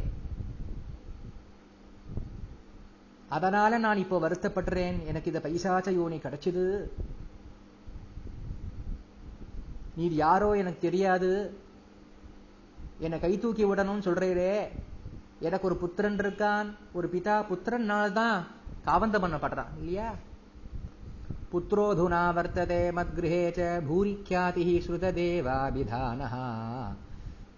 அதனால 3.36 3.78
நான் 3.78 4.02
இப்போ 4.04 4.16
வருத்தப்படுறேன். 4.24 4.96
எனக்கு 5.10 5.30
இந்த 5.32 5.40
பைசாச்ச 5.44 5.90
யோனி 5.94 6.16
கிடைச்சது. 6.16 6.64
நீர் 9.96 10.14
யாரோ 10.24 10.48
எனக்கு 10.62 10.80
தெரியாது. 10.86 11.30
என்னை 12.98 13.18
கை 13.20 13.32
தூக்கி 13.38 13.64
விடணும்னு 13.64 14.06
சொல்றீரே. 14.08 14.54
எனக்கு 15.40 15.66
ஒரு 15.66 15.76
புத்திரன் 15.76 16.16
இருக்கான். 16.16 16.68
ஒரு 16.92 17.06
பிதா 17.12 17.36
புத்திரன்னால 17.50 18.12
தான் 18.12 18.36
காவந்தம் 18.86 19.24
பண்ணப்படுறான் 19.24 19.72
இல்லையா? 19.78 20.08
புத்திரோதுனா 21.52 22.20
வர்த்ததே 22.38 22.82
மத்கிருஹே 22.98 23.42
ச 23.58 23.66
பூரிக்கியாதி 23.88 24.64
ஸ்ருததேவாபிதானஹா. 24.86 26.46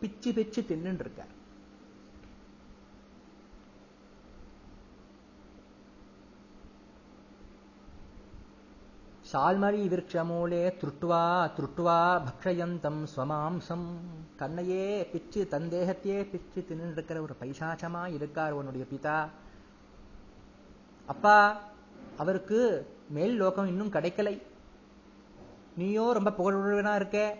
பிச்சு 0.00 0.32
பிச்சு 0.32 0.62
தின்னுட்டு 0.62 1.00
இருக்கார். 1.00 1.34
சால்மரி 9.32 9.88
விருட்சமூலே 9.88 10.72
திருட்டுவா 10.76 11.50
திருட்டுவா 11.56 12.22
பக்ஷயந்தம் 12.24 13.06
ஸ்வமாம்சம். 13.16 13.84
தன்னையே 14.36 15.06
பிச்சு 15.06 15.48
தன் 15.48 15.68
தேகத்தையே 15.70 16.30
பிச்சு 16.30 16.66
தின்னு 16.68 16.92
இருக்கிற 16.92 17.20
ஒரு 17.20 17.36
பைசாச்சமா 17.40 18.12
இருக்கார் 18.12 18.52
உன்னுடைய 18.52 18.86
பிதா. 18.92 19.28
அப்பா 21.06 21.60
அவருக்கு 22.16 22.94
மேல் 23.08 23.36
லோகம் 23.36 23.66
இன்னும் 23.66 23.90
கிடைக்கலை. 23.90 24.42
நீயோ 25.76 26.12
ரொம்ப 26.12 26.30
புகழுடனா 26.30 26.94
இருக்க. 26.94 27.36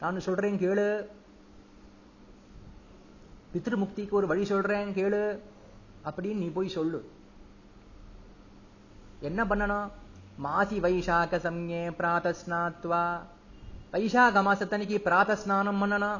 நான் 0.00 0.20
சொல்றேன் 0.20 0.58
கேளு. 0.58 1.06
பித்ருமுக்திக்கு 3.52 4.10
ஒரு 4.10 4.26
வழி 4.26 4.44
சொல்றேன் 4.44 4.94
கேளு. 4.94 5.38
அப்படின்னு 6.04 6.34
நீ 6.34 6.48
போய் 6.48 6.68
சொல்லு. 6.68 7.14
என்ன 9.28 9.40
பண்ணணும்? 9.50 9.88
மாசி 10.44 10.78
வைசாக 10.84 11.32
यन्नपन्नना 11.34 11.36
मासि 11.36 11.40
वैशाखसमये 11.40 11.90
प्रातः 11.98 12.32
स्नात्वा 12.40 13.02
वैशाखमासतनिकि 13.92 14.98
प्रातस्नानम् 15.06 15.80
मनना 15.82 16.10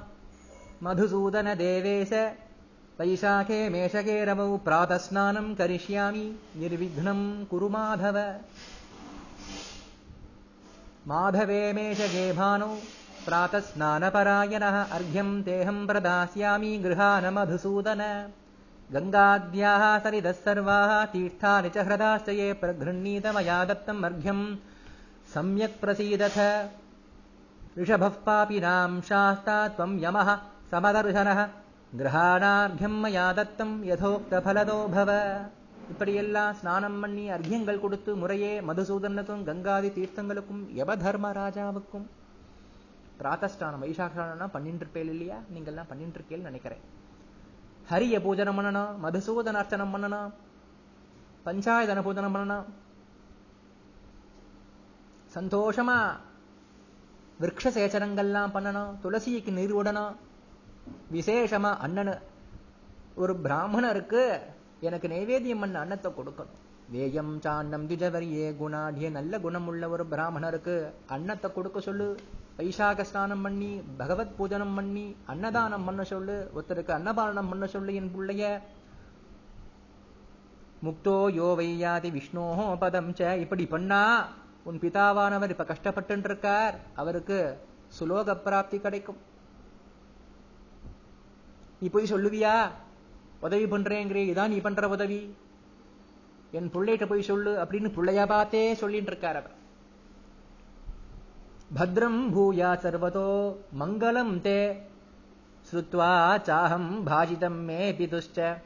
मधुसूदनदेवेश 0.85 2.13
वैशाखे 3.01 3.59
मेषगेरवौ 3.75 4.49
प्रातस्नानम् 4.69 5.55
करिष्यामि 5.59 6.25
निर्विघ्नम् 6.63 7.27
कुरु 7.51 7.69
माधव 7.75 8.19
माधवे 11.13 11.61
मेषगे 11.79 12.27
भानौ 12.41 12.73
प्रातःस्नानपरायणः 13.29 14.79
अर्घ्यम् 14.97 15.43
देहम् 15.51 15.87
प्रदास्यामि 15.89 16.73
गृहा 16.87 17.13
मधुसूदन 17.39 18.03
गङ्गाद्याः 18.90 19.84
सरिदः 20.04 20.38
सर्वाः 20.40 20.92
तीर्थानि 21.14 21.70
च 21.70 21.86
ह्रदाश्च 21.88 22.30
ये 22.40 22.48
प्रगृह्णीत 22.62 23.28
मया 23.36 23.58
दत्तम् 23.66 24.06
अर्घ्यम् 24.06 24.44
सम्यक् 25.34 25.80
प्रसीदथ 25.82 26.38
ऋषभः 27.80 28.16
पापिनां 28.28 28.92
शास्ता 29.10 29.58
त्वं 29.78 29.92
यमः 30.06 30.30
समदर्शनः 30.72 31.42
கிரகாணார்கியம் 31.94 33.00
மயா 33.04 33.24
தத்தம் 33.38 33.74
யதோக்த 33.88 34.34
பலதோ 34.46 34.76
பவ 34.94 35.10
இப்படியெல்லாம் 35.92 36.54
ஸ்நானம் 36.60 37.00
பண்ணி 37.02 37.24
அர்க்கியங்கள் 37.36 37.82
கொடுத்து 37.84 38.12
முறையே 38.22 38.52
மதுசூதனுக்கும் 38.68 39.44
கங்காதி 39.50 39.90
தீர்த்தங்களுக்கும் 39.98 40.62
யப 40.78 40.96
தர்ம 41.02 41.32
ராஜாவுக்கும் 41.40 42.06
பிராத்தஸ்தானம் 43.20 43.84
வைசாகனா 43.86 44.48
பண்ணிட்டு 44.56 44.84
இருப்பேன் 44.86 45.12
இல்லையா 45.16 45.40
நீங்கள்லாம் 45.56 45.90
பண்ணிட்டு 45.92 46.18
இருக்கேன்னு 46.20 46.50
நினைக்கிறேன் 46.50 46.84
ஹரிய 47.91 48.17
பூஜனம் 48.25 48.59
பண்ணணும் 48.59 48.93
மதுசூதன 49.05 49.61
அர்ச்சனம் 49.63 49.95
பண்ணணும் 49.95 50.31
பஞ்சாயதன 51.47 52.03
பூஜனம் 52.07 52.35
பண்ணணும் 52.37 52.67
சந்தோஷமா 55.37 55.99
விரக்ஷ 57.43 57.71
சேச்சனங்கள்லாம் 57.77 58.55
பண்ணணும் 58.57 58.93
துளசிக்கு 59.03 59.51
நீர் 59.59 59.75
விடணும் 59.79 60.15
விசேஷமா 61.15 61.73
அண்ணனு 61.87 62.15
ஒரு 63.23 63.33
பிராமணருக்கு 63.45 64.23
எனக்கு 64.87 65.07
நைவேத்தியம் 65.09 65.63
பண்ண 65.65 65.77
அன்னத்தை 65.85 66.11
கொடுக்கணும். 66.13 66.63
வேயம் 66.93 67.39
சாண்டம் 67.41 67.89
திஜவரியே 67.89 68.45
குணாடிய 68.59 69.11
நல்ல 69.11 69.39
குணமுள்ள 69.39 69.89
ஒரு 69.89 70.05
பிராமணருக்கு 70.07 70.75
அன்னத்தை 71.07 71.53
கொடுக்க 71.53 71.81
சொல்லு. 71.81 72.17
வைசாக 72.59 73.03
ஸ்நானம் 73.03 73.43
பண்ணி 73.43 73.83
பகவத் 73.97 74.35
பூஜனம் 74.39 74.75
பண்ணி 74.75 75.17
அன்னதானம் 75.27 75.85
பண்ண 75.85 76.05
சொல்லு. 76.05 76.51
ஒருத்தருக்கு 76.55 76.93
அன்னபானம் 76.99 77.49
பண்ண 77.49 77.67
சொல்லு 77.67 77.95
என் 77.95 78.13
பிள்ளைய. 78.17 78.61
முக்தோ 80.85 81.17
யோ 81.39 81.49
வையாதி 81.61 82.11
விஷ்ணோஹோ 82.19 82.79
பதம் 82.79 83.11
ச. 83.13 83.39
இப்படி 83.39 83.67
பண்ணா 83.67 84.29
உன் 84.65 84.79
பிதாவானவர் 84.79 85.49
இப்ப 85.49 85.65
கஷ்டப்பட்டு 85.65 86.23
இருக்கார் 86.23 86.77
அவருக்கு 86.95 87.59
சுலோக 87.99 88.37
பிராப்தி 88.37 88.79
கிடைக்கும். 88.79 89.19
நீ 91.81 91.89
போய் 91.89 92.13
சொல்லுவியா? 92.13 92.71
உதவி 93.41 93.67
பண்றேங்கிறே. 93.67 94.23
இதான் 94.33 94.49
நீ 94.49 94.59
பண்ற 94.59 94.89
உதவி. 94.89 95.21
என் 96.57 96.71
பிள்ளைகிட்ட 96.71 97.07
போய் 97.07 97.23
சொல்லு 97.23 97.53
அப்படின்னு 97.65 97.93
பிள்ளையா 97.93 98.27
பார்த்தே 98.27 98.75
சொல்லிட்டு 98.75 99.11
இருக்கார் 99.11 99.37
அவர். 99.37 99.65
பத்ரம் 101.75 102.21
பூயா 102.35 102.71
சர்வதோ 102.85 103.29
மங்களம் 103.81 104.35
தே. 104.47 104.61
ஸ்ருத்வா 105.71 106.11
சாஹம் 106.49 106.91
பாஷிதம் 107.07 107.61
மே 107.65 107.93
பிதுஷ்ட. 107.93 108.57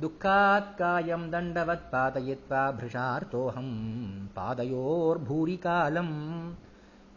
துக்காத் 0.00 0.74
காயம் 0.76 1.30
தண்டவத் 1.32 1.88
பாதயித்வா 1.92 2.62
பிருஷார்த்தோஹம். 2.78 3.72
பாதையோர் 4.34 5.22
பூரி 5.28 5.58
காலம். 5.58 6.16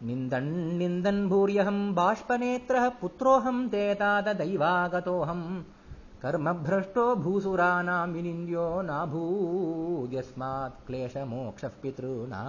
நிந்தன் 0.06 0.52
நிந்தன் 0.76 1.22
பூரியகம் 1.32 1.84
பாஷ்பநேத்திர 1.96 2.92
புத்திரோஹம் 3.02 3.64
தேதாத 3.70 4.34
தெய்வாகதோஹம். 4.42 5.62
कर्मभ्रष्टो 6.23 7.05
भूसुराणाम् 7.23 8.13
विनिन्द्यो 8.15 8.65
नाभूद्यस्मात् 8.89 10.75
क्लेशमोक्षः 10.87 11.73
पितॄणा 11.83 12.41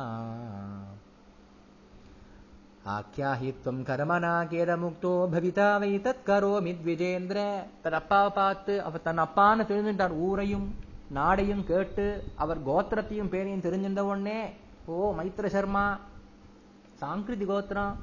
ஆக்கியாஹி 2.92 3.50
துவம் 3.56 3.82
கர்மனா 3.88 4.32
கேரமுக்தோ 4.52 5.12
பவிதா 5.32 5.66
வை 5.82 5.90
தத் 6.06 6.24
கரோமி 6.28 6.72
த்விஜேந்திர 6.78 7.38
தன் 7.82 7.96
அப்பாவை 7.98 8.30
பார்த்து 8.38 8.74
அவர் 8.86 9.04
தன் 9.04 9.22
அப்பான்னு 9.24 9.66
தெரிஞ்சுட்டார் 9.68 10.14
ஊரையும் 10.26 10.66
நாடையும் 11.18 11.62
கேட்டு 11.68 12.06
அவர் 12.44 12.60
கோத்திரத்தையும் 12.68 13.30
பேரையும் 13.34 13.64
தெரிஞ்சிருந்த 13.66 14.04
உடனே 14.10 14.40
ஓ 14.88 14.96
மைத்திர 15.18 15.52
சர்மா 15.56 15.84
சாங்கிருதி 17.02 17.46
கோத்திரம் 17.52 17.94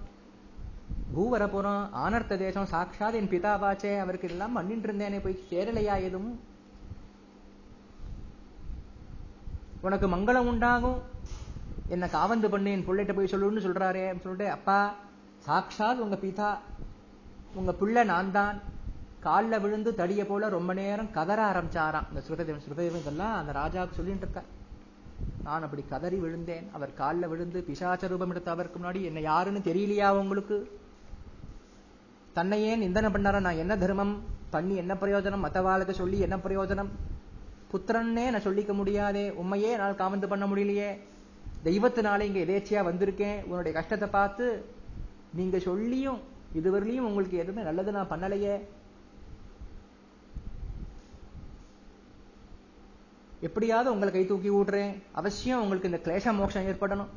பூவரபுரம் 1.15 1.93
ஆனர்த்த 2.05 2.37
தேசம் 2.37 2.71
சாட்சாத் 2.73 3.15
என் 3.15 3.31
பிதாவாச்சே 3.33 3.93
அவருக்கு 3.99 4.29
எல்லாம் 4.29 4.53
பண்ணிட்டு 4.53 4.89
இருந்தேனே 4.89 5.19
போய் 5.23 5.45
சேரலையா 5.51 5.97
எதுவும்? 6.09 6.41
உனக்கு 9.87 10.07
மங்களம் 10.09 10.49
உண்டாகும். 10.53 11.01
என்ன 11.95 12.07
காவந்து 12.07 12.49
பண்ணு 12.49 12.71
என் 12.71 12.87
பிள்ளைகிட்ட 12.87 13.15
போய் 13.15 13.33
சொல்லுன்னு 13.33 13.65
சொல்றாரே 13.67 14.05
சொல்லிட்டு 14.21 14.51
அப்பா 14.51 14.79
சாட்சாத் 15.39 16.03
உங்க 16.05 16.17
பிதா. 16.17 16.51
உங்க 17.55 17.73
பிள்ளை 17.73 18.05
நான் 18.05 18.33
தான் 18.33 18.61
காலில் 19.21 19.61
விழுந்து 19.61 19.95
தடிய 19.95 20.23
போல 20.27 20.49
ரொம்ப 20.49 20.73
நேரம் 20.75 21.11
கதற 21.11 21.41
ஆரம்பிச்சாராம். 21.51 22.09
இந்த 22.11 22.23
ஸ்ருததேவன் 22.27 22.65
ஸ்ருததேவன் 22.65 23.03
இதெல்லாம் 23.05 23.35
அந்த 23.41 23.53
ராஜாவுக்கு 23.61 23.99
சொல்லிட்டு 23.99 24.27
இருக்க 24.27 24.43
நான் 25.45 25.63
அப்படி 25.63 25.85
கதறி 25.89 26.17
விழுந்தேன். 26.17 26.67
அவர் 26.73 26.95
காலில் 26.95 27.29
விழுந்து 27.29 27.65
பிசாச்ச 27.69 28.09
ரூபம் 28.09 28.31
எடுத்த 28.31 28.51
அவருக்கு 28.51 28.81
முன்னாடி 28.81 29.03
என்ன 29.11 29.21
யாருன்னு 29.21 29.63
தெரியலையா 29.71 30.11
உங்களுக்கு? 30.23 30.59
தன்னையே 32.35 32.77
நிந்தனை 32.77 33.09
பண்ணார? 33.11 33.41
நான் 33.41 33.61
என்ன 33.63 33.77
தர்மம்? 33.77 34.15
பண்ணி 34.51 34.77
என்ன 34.77 34.95
பிரயோஜனம்? 34.95 35.45
மத்தவாளுக்கு 35.47 35.91
சொல்லி 35.91 36.19
என்ன 36.19 36.37
பிரயோஜனம்? 36.37 36.91
புத்திரன்னே 37.73 38.25
நான் 38.31 38.47
சொல்லிக்க 38.47 38.73
முடியாதே. 38.75 39.31
உண்மையே 39.31 39.71
என்னால் 39.71 40.01
காமந்து 40.03 40.27
பண்ண 40.27 40.47
முடியலையே. 40.47 40.91
தெய்வத்தினால 41.65 42.21
இங்க 42.21 42.41
எதேச்சியா 42.41 42.81
வந்திருக்கேன். 42.87 43.45
உன்னுடைய 43.45 43.73
கஷ்டத்தை 43.79 44.09
பார்த்து 44.09 44.65
நீங்க 45.35 45.59
சொல்லியும் 45.59 46.21
இதுவரையிலையும் 46.55 47.09
உங்களுக்கு 47.11 47.37
எதுவுமே 47.37 47.63
நல்லது 47.63 47.93
நான் 47.93 48.11
பண்ணலையே. 48.11 48.61
எப்படியாவது 53.41 53.93
உங்களை 53.93 54.13
கை 54.15 54.27
தூக்கி 54.27 54.51
விடுறேன் 54.51 55.03
அவசியம் 55.13 55.63
உங்களுக்கு 55.63 55.91
இந்த 55.91 56.01
கிளேச 56.05 56.33
மோட்சம் 56.33 56.67
ஏற்படணும். 56.67 57.13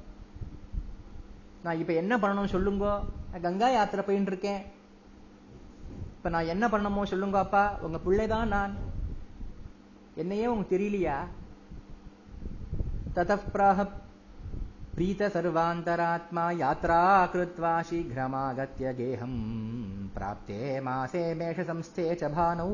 நான் 1.64 1.80
இப்ப 1.80 1.94
என்ன 1.94 2.18
பண்ணணும் 2.18 2.54
சொல்லுங்க? 2.56 3.00
கங்கா 3.42 3.70
யாத்திரை 3.70 4.06
போயின்னு 4.06 4.32
இருக்கேன். 4.34 4.76
இப்ப 6.18 6.30
நான் 6.30 6.46
என்ன 6.46 6.68
பண்ணமோ 6.68 7.04
சொல்லுங்க 7.04 7.38
அப்பா 7.40 7.64
உங்க 7.82 7.98
பிள்ளைதான் 7.98 8.48
நான். 8.48 8.74
என்னையே 10.16 10.48
உங்களுக்கு 10.48 10.76
தெரியலையா? 10.76 11.18
ததப்பிராக 13.16 13.86
பிரீத 14.94 15.28
சர்வாந்தராத்மா 15.28 16.46
யாத்ரா 16.58 17.02
கிருத்வா 17.34 17.82
சீக்கிரமாகத்திய 17.82 18.94
கேகம் 18.94 19.38
பிராப்தே 20.16 20.60
மாசே 20.80 21.24
மேஷ 21.36 21.62
சம்ஸ்தே 21.64 22.06
ச 22.14 22.30
பானௌ 22.36 22.72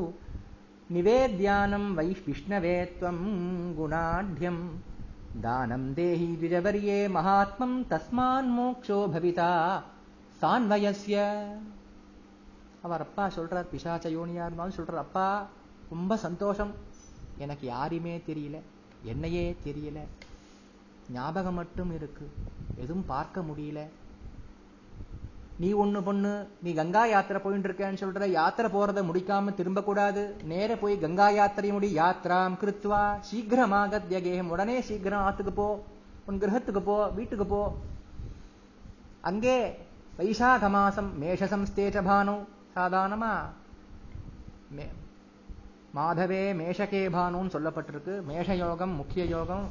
நிவேத்யானம் 0.89 1.89
வை 1.93 2.07
விஷ்ணவே 2.25 2.75
துவம் 2.93 3.25
குணாಢ்யம் 3.77 4.63
தானம் 5.41 5.87
தேஹி 5.95 6.29
द्विजवर्ये 6.33 6.97
மகாத்மம் 7.09 7.77
தஸ்மான் 7.91 8.51
மோக்ஷோ 8.57 8.99
பவிதா 9.13 9.51
சான்வயஸ்ய 10.41 11.17
அவர் 12.83 13.01
அப்பா 13.01 13.25
சொல்றார் 13.35 13.67
பிசாச்ச 13.73 14.05
யோனியா 14.17 14.43
இருந்தாலும் 14.45 14.75
சொல்றார் 14.75 15.03
அப்பா 15.05 15.47
ரொம்ப 15.89 16.17
சந்தோஷம். 16.17 16.71
எனக்கு 17.37 17.67
யாரையுமே 17.67 18.21
தெரியல. 18.27 18.59
என்னையே 19.03 19.55
தெரியல. 19.65 19.99
ஞாபகம் 21.11 21.53
மட்டும் 21.53 21.93
இருக்கு. 21.93 22.31
எதுவும் 22.75 23.05
பார்க்க 23.05 23.41
முடியல. 23.41 23.87
நீ 25.57 25.73
ஒண்ணு 25.73 26.01
பொண்ணு 26.01 26.47
நீ 26.63 26.73
கங்கா 26.73 27.05
யாத்திரை 27.05 27.41
போயிட்டு 27.41 27.69
இருக்கேன்னு 27.69 28.01
சொல்ற 28.03 28.27
யாத்திரை 28.27 28.71
போறத 28.71 29.03
முடிக்காம 29.09 29.53
திரும்ப 29.53 29.83
கூடாது 29.83 30.35
நேர 30.43 30.75
போய் 30.75 30.99
கங்கா 30.99 31.29
யாத்திரை 31.29 31.71
முடி 31.71 31.95
யாத்ராம் 31.95 32.57
கிருத்வா. 32.63 33.19
சீக்கிரமாக 33.19 34.01
தியகேகம் 34.09 34.53
உடனே 34.55 34.81
சீக்கிரம் 34.81 35.21
ஆத்துக்கு 35.21 35.49
போ. 35.49 35.83
உன் 36.25 36.39
கிரகத்துக்கு 36.39 36.79
போ. 36.79 37.07
வீட்டுக்கு 37.07 37.45
போ. 37.45 37.75
அங்கே 39.21 39.77
வைசாக 40.17 40.69
மாசம் 40.69 41.21
மேஷசம்ஸ்தேச்ச 41.21 41.65
ஸ்தேஜபானோ 41.75 42.39
சாதாரணமா 42.75 43.31
மாதவே 45.95 46.39
மேஷகே 46.59 47.01
பானுன்னு 47.15 47.53
சொல்லப்பட்டிருக்கு. 47.55 48.23
மேஷ 48.23 48.55
யோகம் 48.55 48.89
முக்கிய 48.89 49.25
யோகம் 49.25 49.65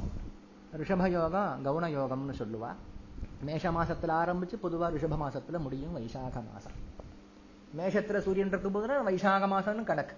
ரிஷப 0.77 1.09
யோகம் 1.11 1.65
கவுன 1.65 1.89
யோகம்னு 1.95 2.35
சொல்லுவா. 2.41 2.69
மேஷ 3.41 3.71
மாசத்துல 3.71 4.13
ஆரம்பிச்சு 4.21 4.55
பொதுவா 4.63 4.87
ரிஷப 4.95 5.17
மாசத்துல 5.23 5.59
முடியும் 5.59 5.95
வைசாக 5.97 6.43
மாசம். 6.51 6.77
மேஷத்துல 7.77 8.17
சூரியன் 8.17 8.47
இருக்கும் 8.47 8.71
போது 8.71 9.03
வைசாக 9.09 9.47
மாசம்னு 9.53 9.83
கணக்கு. 9.83 10.15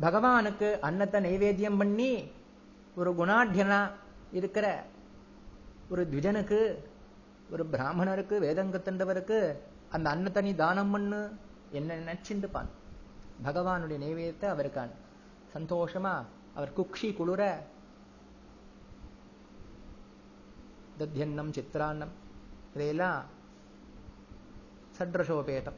பகவானுக்கு 0.00 0.80
அன்னத்தை 0.80 1.18
நைவேத்தியம் 1.24 1.78
பண்ணி 1.78 2.30
ஒரு 2.96 3.10
குணாட்யனா 3.12 3.90
இருக்கிற 4.32 4.66
ஒரு 5.88 6.08
த்விஜனுக்கு 6.10 6.60
ஒரு 7.50 7.66
பிராமணருக்கு 7.66 8.36
வேதங்கத்தண்டவருக்கு 8.46 9.38
அந்த 9.92 10.14
அன்னத்தனி 10.14 10.54
தானம் 10.54 10.90
பண்ணு 10.90 11.36
என்ன 11.70 11.96
நினைச்சுட்டுப்பான் 11.96 12.68
பகவானுடைய 13.44 14.04
நைவேத்தியத்தை 14.04 14.46
அவருக்கான் 14.46 14.90
சந்தோஷமா 15.54 16.24
அவர் 16.54 16.76
குக்ஷி 16.76 17.14
குளிர 17.14 17.66
தத்தியன்னம் 20.98 21.56
சித்திரான்னம் 21.56 22.10
இதையெல்லாம் 22.74 23.24
சட்ரசோபேதம் 24.98 25.76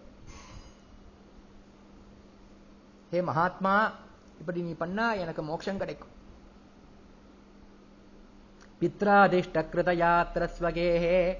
ஹே 3.11 3.23
மகாத்மா 3.23 3.93
இப்படி 4.39 4.63
நீ 4.63 4.73
பண்ணா 4.73 5.13
எனக்கு 5.13 5.43
மோட்சம் 5.43 5.77
கிடைக்கும். 5.77 6.11
பித்ராதிஷ்டகிருதயாத்திரஸ்வகேஹே 8.81 11.39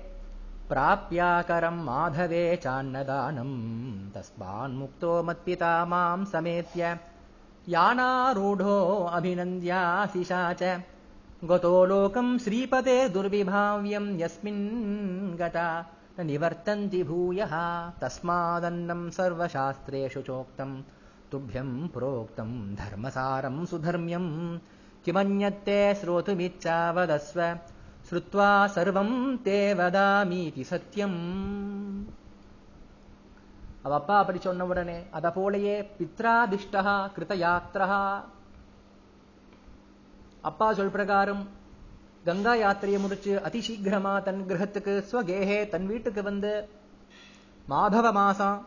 प्राप्याकरम् 0.69 1.85
माधवे 1.87 2.45
चान्नदानम् 2.65 3.57
तस्मान्मुक्तो 4.15 5.13
मत्पिता 5.27 5.73
माम् 5.93 6.25
समेत्य 6.33 6.99
यानारूढो 7.75 8.77
अभिनन्द्याशिषा 9.17 10.43
च। 10.61 10.63
गतो 11.51 11.75
लोकम् 11.91 12.39
श्रीपते 12.45 12.97
दुर्विभाव्यम् 13.15 14.09
यस्मिन् 14.21 15.37
गता 15.41 15.69
न 16.19 16.27
निवर्तन्ति 16.27 17.03
भूयः 17.11 17.55
तस्मादन्नम् 18.03 19.11
सर्वशास्त्रेषु 19.17 20.23
चोक्तम् 20.29 20.75
तुभ्यम् 21.33 21.89
प्रोक्तम् 21.95 22.57
धर्मसारम् 22.81 23.65
सुधर्म्यम् 23.71 24.33
किमन्यत्ते 25.05 25.79
श्रोतुमिच्छा 26.01 26.79
वदस्व 26.97 27.41
श्रुत्वा 28.04 28.50
सर्वम् 28.70 29.16
ते 29.40 29.60
वदामीति 29.76 30.64
सत्यम् 30.66 31.20
அவ 33.82 33.94
அப்பா 33.94 34.16
அப்படி 34.22 34.40
சொன்ன 34.40 34.66
உடனே 34.66 34.96
அத 35.18 35.28
போலயே 35.36 35.76
பித்ராதிஷ்டா 35.98 36.82
கிருதயாத்திரா 37.14 38.00
அப்பா 40.44 40.68
சொல் 40.72 40.92
பிரகாரம் 40.96 41.44
கங்கா 42.26 42.54
யாத்திரையை 42.56 43.00
முடிச்சு 43.02 43.34
அதிசீக்கிரமா 43.48 44.14
தன் 44.28 44.42
கிரகத்துக்கு 44.50 44.94
ஸ்வகேகே 45.10 45.60
தன் 45.74 45.88
வீட்டுக்கு 45.92 46.24
வந்து 46.24 46.52
மாதவ 47.66 48.12
மாசம் 48.20 48.58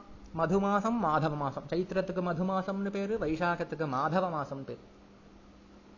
மது 0.41 0.59
மாசம் 0.61 0.99
மாதவ 1.05 1.37
மாசம் 1.37 1.69
சைத்திரத்துக்கு 1.71 2.25
மது 2.29 2.47
மாசம்னு 2.51 2.93
பேரு 2.97 3.17
வைசாகத்துக்கு 3.25 3.89
மாதவ 3.95 4.31
மாசம் 4.31 4.67
பேரு 4.69 4.83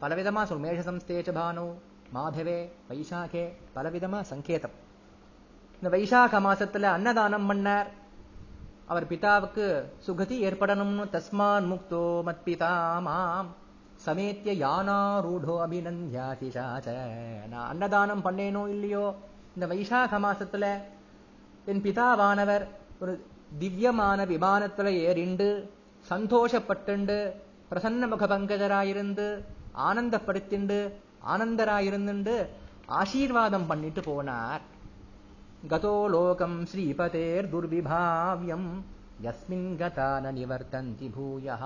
பலவிதமா 0.00 0.44
சொல் 0.50 0.64
மேஷசம்ஸ்தேச்ச 0.64 1.32
பானு 1.38 1.66
மாதவே 2.13 2.69
வைசாகே 2.89 3.53
பலவிதமா 3.75 4.21
சங்கேதம். 4.21 4.75
இந்த 5.81 5.97
வைசாக 5.97 6.39
மாசத்துல 6.47 6.81
அன்னதானம் 6.81 7.49
பண்ணார். 7.49 7.87
அவர் 8.87 9.07
பிதாவுக்கு 9.07 9.65
சுகதி 10.07 10.35
ஏற்படணும்னு 10.47 11.03
தஸ்மான் 11.11 11.67
முக்தோ 11.71 12.03
மத் 12.25 12.61
மாம் 13.01 13.55
சமேத்திய 13.95 14.67
யானாரூடோ 14.67 15.55
அபிநந்தியாதிஷாச்ச 15.65 16.87
நான் 17.47 17.67
அன்னதானம் 17.67 18.25
பண்ணேனோ 18.25 18.67
இல்லையோ? 18.67 19.15
இந்த 19.55 19.75
வைசாக 19.75 20.19
மாசத்துல 20.19 20.65
என் 21.65 21.81
பிதாவானவர் 21.81 22.67
ஒரு 22.99 23.25
திவ்யமான 23.59 24.25
விமானத்துல 24.25 24.87
ஏறிண்டு 25.07 25.69
சந்தோஷப்பட்டுண்டு 26.09 27.31
பிரசன்ன 27.71 28.07
முக 28.07 28.27
பங்கஜராயிருந்து 28.27 29.43
ஆனந்தப்படுத்திண்டு 29.77 30.93
ஆனந்தராயிருந்துண்டு 31.33 32.35
ஆசீர்வாதம் 32.99 33.67
பண்ணிட்டு 33.67 34.01
போனார். 34.01 34.61
கதோ 35.71 35.95
லோகம் 36.15 36.57
ஸ்ரீபதேர் 36.71 37.49
துர்விபாவியம். 37.53 38.69
யஸ்மின் 39.25 39.69
கதா 39.75 40.09
ந 40.23 40.31
நிவர்த்தந்தி 40.37 41.07
பூயா. 41.15 41.57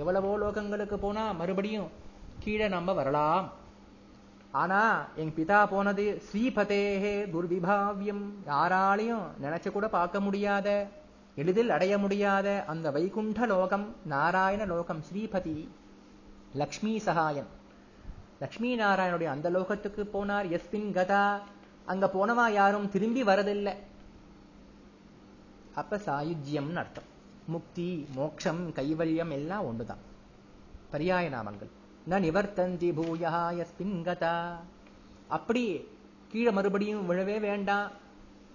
எவ்வளவோ 0.00 0.32
லோகங்களுக்கு 0.42 0.94
போனா 0.94 1.32
மறுபடியும் 1.32 1.88
கீழே 2.44 2.68
நம்ம 2.68 2.92
வரலாம். 2.92 3.46
ஆனா 4.52 4.80
எங்க 5.16 5.32
பிதா 5.36 5.58
போனது 5.72 6.04
ஸ்ரீபதேகே 6.28 7.14
துர்விபாவியம். 7.34 8.24
யாராலையும் 8.46 9.26
நினைச்சு 9.44 9.70
கூட 9.72 9.88
பார்க்க 9.88 10.20
முடியாத 10.20 10.68
எளிதில் 11.36 11.70
அடைய 11.70 11.94
முடியாத 11.98 12.48
அந்த 12.72 12.86
வைகுண்ட 12.90 13.46
லோகம் 13.46 13.86
நாராயண 14.14 14.64
லோகம் 14.64 15.02
ஸ்ரீபதி 15.08 15.68
லக்ஷ்மி 16.52 16.92
சகாயன் 17.06 17.50
லக்ஷ்மி 18.40 18.78
நாராயணுடைய 18.78 19.24
அந்த 19.24 19.50
லோகத்துக்கு 19.50 20.02
போனார். 20.14 20.48
எஸ்பின் 20.50 20.92
கதா. 20.92 21.40
அங்க 21.84 22.10
போனவா 22.14 22.50
யாரும் 22.50 22.88
திரும்பி 22.88 23.22
வரதில்லை. 23.22 23.74
அப்ப 25.74 25.96
சாயுஜ்யம்னு 25.96 26.74
அர்த்தம். 26.74 27.08
முக்தி 27.46 28.06
மோட்சம் 28.14 28.72
கைவல்யம் 28.72 29.30
எல்லாம் 29.30 29.66
ஒண்ணுதான். 29.66 30.02
பரியாய 30.92 31.28
நாமங்கள். 31.36 31.70
ந 32.10 32.12
நிவர்த்தந்தி 32.12 32.88
பூயா 32.92 33.56
எஸ்பின் 33.56 34.02
கதா. 34.02 34.60
அப்படி 35.28 35.88
கீழே 36.28 36.50
மறுபடியும் 36.50 37.10
விழவே 37.10 37.40
வேண்டாம். 37.40 37.90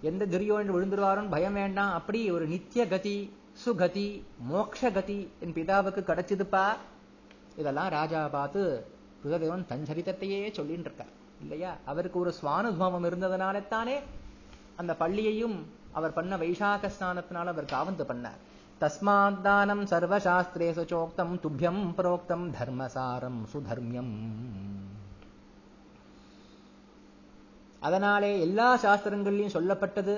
எந்த 0.02 0.26
துரியோ 0.26 0.60
என்று 0.60 0.82
விழுந்துருவாரோன்னு 0.82 1.30
பயம் 1.30 1.54
வேண்டாம். 1.54 1.94
அப்படி 1.94 2.32
ஒரு 2.32 2.48
நித்திய 2.48 2.88
கதி 2.88 3.34
சுகதி 3.66 4.22
மோக்ஷ 4.52 4.92
கதி 4.92 5.30
என் 5.40 5.54
பிதாவுக்கு 5.54 6.02
கிடைச்சதுப்பா. 6.10 6.66
இதெல்லாம் 7.56 7.90
ராஜா 7.90 8.28
பார்த்து 8.28 8.94
ருததேவன் 9.26 9.66
தன் 9.66 9.86
சரித்திரத்தையே 9.90 10.52
சொல்லிட்டு 10.52 10.88
இருக்கார் 10.90 11.14
இல்லையா? 11.42 11.76
அவருக்கு 11.86 12.20
ஒரு 12.20 12.34
சுவானுபவம் 12.42 13.08
இருந்ததுனால 13.10 13.68
தானே 13.68 14.00
அந்த 14.76 14.96
பள்ளியையும் 14.96 15.58
அவர் 15.92 16.14
பண்ண 16.14 16.38
வைசாக 16.38 16.90
ஸ்நானத்தினால் 17.00 17.52
அவர் 17.54 17.74
காவந்து 17.76 18.04
பண்ணார். 18.12 18.42
தஸ்மாத் 18.80 19.42
தானம் 19.42 19.86
சர்வசாஸ்திரேசு 19.86 20.84
சோக்தம் 20.84 21.34
துப்பியம் 21.44 21.84
புரோக்தம் 21.98 22.50
தர்மசாரம் 22.50 23.48
சுதர்மியம். 23.54 24.14
அதனாலே 27.80 28.40
எல்லா 28.40 28.78
சாஸ்திரங்கள்லையும் 28.78 29.56
சொல்லப்பட்டது 29.58 30.16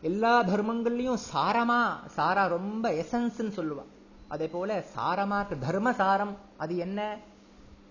எல்லா 0.00 0.44
தர்மங்கள்லையும் 0.44 1.18
சாரமா 1.34 2.06
சாரா 2.06 2.46
ரொம்ப 2.46 2.90
எசன்ஸ்ன்னு 2.90 3.56
சொல்லுவா. 3.56 3.84
அதே 4.28 4.48
போல 4.48 4.84
சாரமா 4.96 5.58
தர்மசாரம் 5.58 6.36
அது 6.56 6.76
என்ன? 6.76 7.18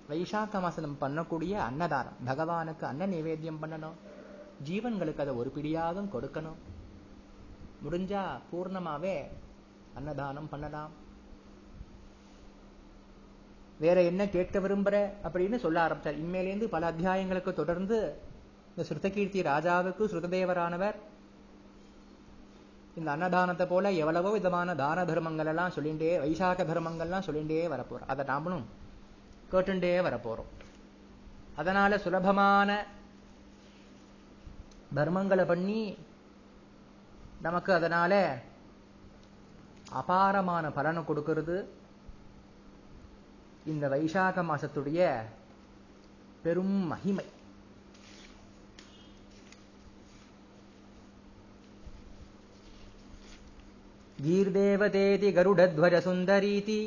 வைசாக்க 0.10 0.60
மாசம் 0.64 1.02
பண்ணக்கூடிய 1.02 1.54
அன்னதானம். 1.70 2.20
பகவானுக்கு 2.30 2.86
அன்ன 2.90 3.08
நிவேத்தியம் 3.14 3.62
பண்ணணும். 3.64 3.98
ஜீவன்களுக்கு 4.68 5.24
அதை 5.26 5.34
ஒரு 5.42 5.50
பிடியாதும் 5.56 6.14
கொடுக்கணும். 6.14 6.60
முடிஞ்சா 7.86 8.22
பூர்ணமாவே 8.52 9.18
அன்னதானம் 9.98 10.50
பண்ணலாம். 10.54 10.94
வேற 13.84 13.98
என்ன 14.12 14.22
கேட்க 14.36 14.60
விரும்புற 14.60 14.96
அப்படின்னு 15.28 15.58
சொல்ல 15.66 15.78
ஆரம்பிச்சார். 15.88 16.20
இனிமேலேருந்து 16.22 16.68
பல 16.76 16.86
அத்தியாயங்களுக்கு 16.92 17.52
தொடர்ந்து 17.60 17.98
இந்த 18.72 18.86
ஸ்ருதகீர்த்தி 18.90 19.40
ராஜாவுக்கு 19.52 20.04
ஸ்ருததேவரானவர் 20.14 20.98
இந்த 23.00 23.10
அன்னதானத்தை 23.14 23.66
போல 23.72 23.92
எவ்வளவோ 24.02 24.30
விதமான 24.36 24.76
தான 24.82 25.04
தர்மங்கள் 25.10 25.50
எல்லாம் 25.52 25.74
சொல்லிண்டே 25.76 26.12
வைசாக 26.24 26.64
தர்மங்கள்லாம் 26.72 27.26
சொல்லிண்டே 27.28 27.66
வரப்போறோம் 27.74 28.12
அதை 28.14 28.24
நாமளும் 28.34 28.66
கேட்டுண்டே 29.53 29.93
வரப்போறோம் 30.03 30.51
அதனால 31.57 31.99
சுலபமான 31.99 32.71
தர்மங்களை 34.95 35.45
பண்ணி 35.47 35.81
நமக்கு 37.41 37.71
அதனால 37.73 38.13
அபாரமான 39.93 40.65
பலனை 40.71 41.03
கொடுக்கிறது 41.05 41.57
இந்த 43.65 43.87
வைசாக 43.89 44.43
மாசத்துடைய 44.43 45.01
பெரும் 46.43 46.77
மகிமை 46.87 47.27
गीर्देवतेति 54.19 55.31
गरुडध्वजसुन्दरीति 55.33 56.81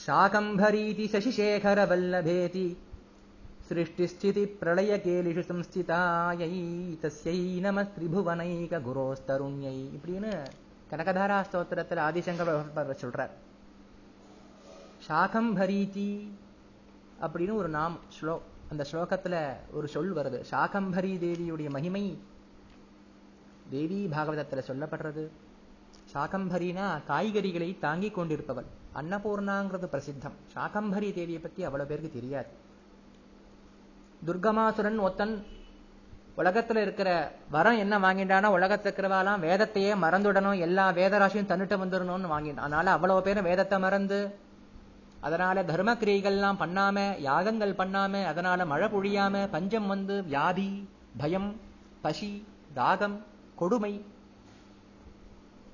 शाकम्भरीति 0.00 1.08
शशिशेखरवल्लभेति 1.08 2.76
सृष्टिस्थितिप्रलयकेलिषु 3.68 5.42
संस्थितायै 5.42 6.96
तस्यै 7.02 7.60
நமஸ்திரிபுவனைககுரோஸ்தருண்யை 7.66 9.78
இப்படின்னு 9.96 10.44
கனகதாரா 10.90 11.42
ஸ்தோத்திரத்தில் 11.42 11.98
ஆதிசங்கர் 11.98 13.00
சொல்றார் 13.00 13.30
சாகம்பரீதி 15.06 16.28
அப்படின்னு 17.22 17.52
ஒரு 17.52 17.68
நாம் 17.68 17.98
ஸ்லோ 18.16 18.40
அந்த 18.70 18.84
ஸ்லோகத்துல 18.90 19.56
ஒரு 19.72 19.88
சொல் 19.88 20.14
வருது 20.14 20.44
சாகம்பரி 20.50 21.18
தேவியுடைய 21.18 21.70
மகிமை 21.70 22.18
தேவி 23.70 24.10
பாகவதத்துல 24.14 24.62
சொல்லப்படுறது 24.68 25.30
சாகம்பரினா 26.12 27.02
காய்கறிகளை 27.08 27.78
தாங்கி 27.78 28.10
கொண்டிருப்பவள் 28.10 28.66
அன்னபூர்ணாங்கிறது 28.99 29.87
பிரசித்தம். 29.93 30.35
சாகம்பரி 30.55 31.09
தேவியை 31.17 31.41
பத்தி 31.41 31.63
அவ்வளவு 31.63 31.89
பேருக்கு 31.89 32.19
தெரியாது. 32.19 32.49
துர்கமாசுரன் 34.27 34.99
ஒத்தன் 35.07 35.35
உலகத்துல 36.37 36.81
இருக்கிற 36.81 37.09
வரம் 37.49 37.77
என்ன 37.77 37.95
வாங்கிட்டானா 37.99 38.49
உலகத்துல 38.57 38.89
இருக்கிறவாலாம் 38.91 39.43
வேதத்தையே 39.45 39.91
மறந்துடணும் 40.03 40.59
எல்லா 40.59 40.91
வேதராசியும் 40.91 41.49
தன்னிட்ட 41.51 41.75
வந்துடணும்னு 41.77 42.31
வாங்கிட்டான் 42.33 42.67
அதனால 42.67 42.91
அவ்வளவு 42.91 43.21
பேரும் 43.21 43.43
வேதத்தை 43.43 43.79
மறந்து 43.79 44.19
அதனால 45.21 45.63
தர்ம 45.63 45.93
கிரியைகள்லாம் 45.93 46.61
பண்ணாம 46.63 47.19
யாகங்கள் 47.19 47.73
பண்ணாம 47.73 48.23
அதனால 48.23 48.65
மழை 48.65 48.87
பொழியாம 48.87 49.49
பஞ்சம் 49.51 49.87
வந்து 49.87 50.23
வியாதி 50.23 50.69
பயம் 51.17 51.49
பசி 52.01 52.31
தாகம் 52.75 53.17
கொடுமை 53.55 53.93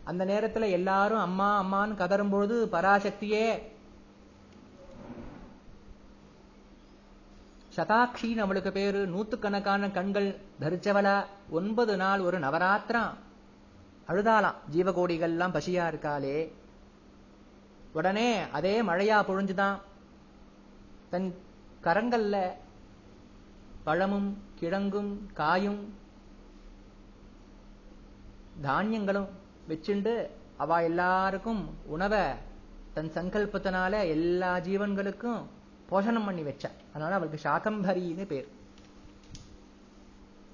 அந்த 0.07 0.25
நேரத்துல 0.25 0.71
எல்லாரும் 0.71 1.19
அம்மா 1.19 1.49
அம்மான்னு 1.63 1.89
கதறும்பொழுது 1.89 2.65
பராசக்தியே 2.65 3.61
சதாட்சின்னு 7.75 8.37
அவளுக்கு 8.37 8.71
பேரு. 8.71 9.07
நூத்துக்கணக்கான 9.07 9.91
கண்கள் 9.91 10.39
தரிச்சவளா. 10.59 11.25
ஒன்பது 11.49 11.97
நாள் 11.97 12.19
ஒரு 12.19 12.39
நவராத்திரம் 12.39 13.13
அழுதாலாம் 14.07 14.55
ஜீவகோடிகள்லாம் 14.71 15.55
பசியா 15.57 15.83
இருக்காளே. 15.91 16.51
உடனே 17.93 18.49
அதே 18.49 18.81
மழையா 18.81 19.19
பொழிஞ்சுதான். 19.21 19.77
தன் 21.09 21.35
கரங்கள்ல 21.83 22.51
பழமும் 23.83 24.37
கிழங்கும் 24.55 25.29
காயும் 25.33 25.93
தானியங்களும் 28.63 29.29
வச்சுண்டு 29.69 30.27
அவ 30.57 30.83
எல்லாருக்கும் 30.83 31.77
உணவை 31.85 32.19
தன் 32.93 33.11
சங்கல்பத்தினால 33.13 34.07
எல்லா 34.07 34.57
ஜீவன்களுக்கும் 34.57 35.41
போஷணம் 35.89 36.25
பண்ணி 36.25 36.41
வச்சா. 36.41 36.69
அதனால 36.93 37.15
அவளுக்கு 37.15 37.49
சாகம்பரின்னு 37.49 38.25
பேர். 38.25 38.47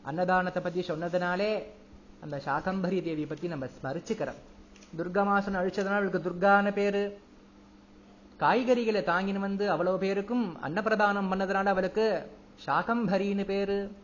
அன்னதானத்தை 0.05 0.63
பத்தி 0.63 0.81
சொன்னதுனாலே 0.81 1.63
அந்த 2.21 2.41
சாகம்பரி 2.45 2.99
தேவியை 3.01 3.27
பத்தி 3.27 3.47
நம்ம 3.47 3.65
ஸ்மரிச்சுக்கிறோம். 3.65 4.41
துர்கமாசன் 4.97 5.55
அழிச்சதுனால 5.55 5.99
அவளுக்கு 5.99 6.29
துர்கான 6.29 6.71
பேரு. 6.71 7.19
காய்கறிகளை 8.39 9.01
தாங்கின்னு 9.03 9.39
வந்து 9.39 9.69
அவ்வளவு 9.69 9.97
பேருக்கும் 9.97 10.57
அன்னப்பிரதானம் 10.63 11.31
பண்ணதுனால 11.31 11.65
அவளுக்கு 11.65 12.31
சாகம்பரின்னு 12.65 13.45
பேரு. 13.45 13.95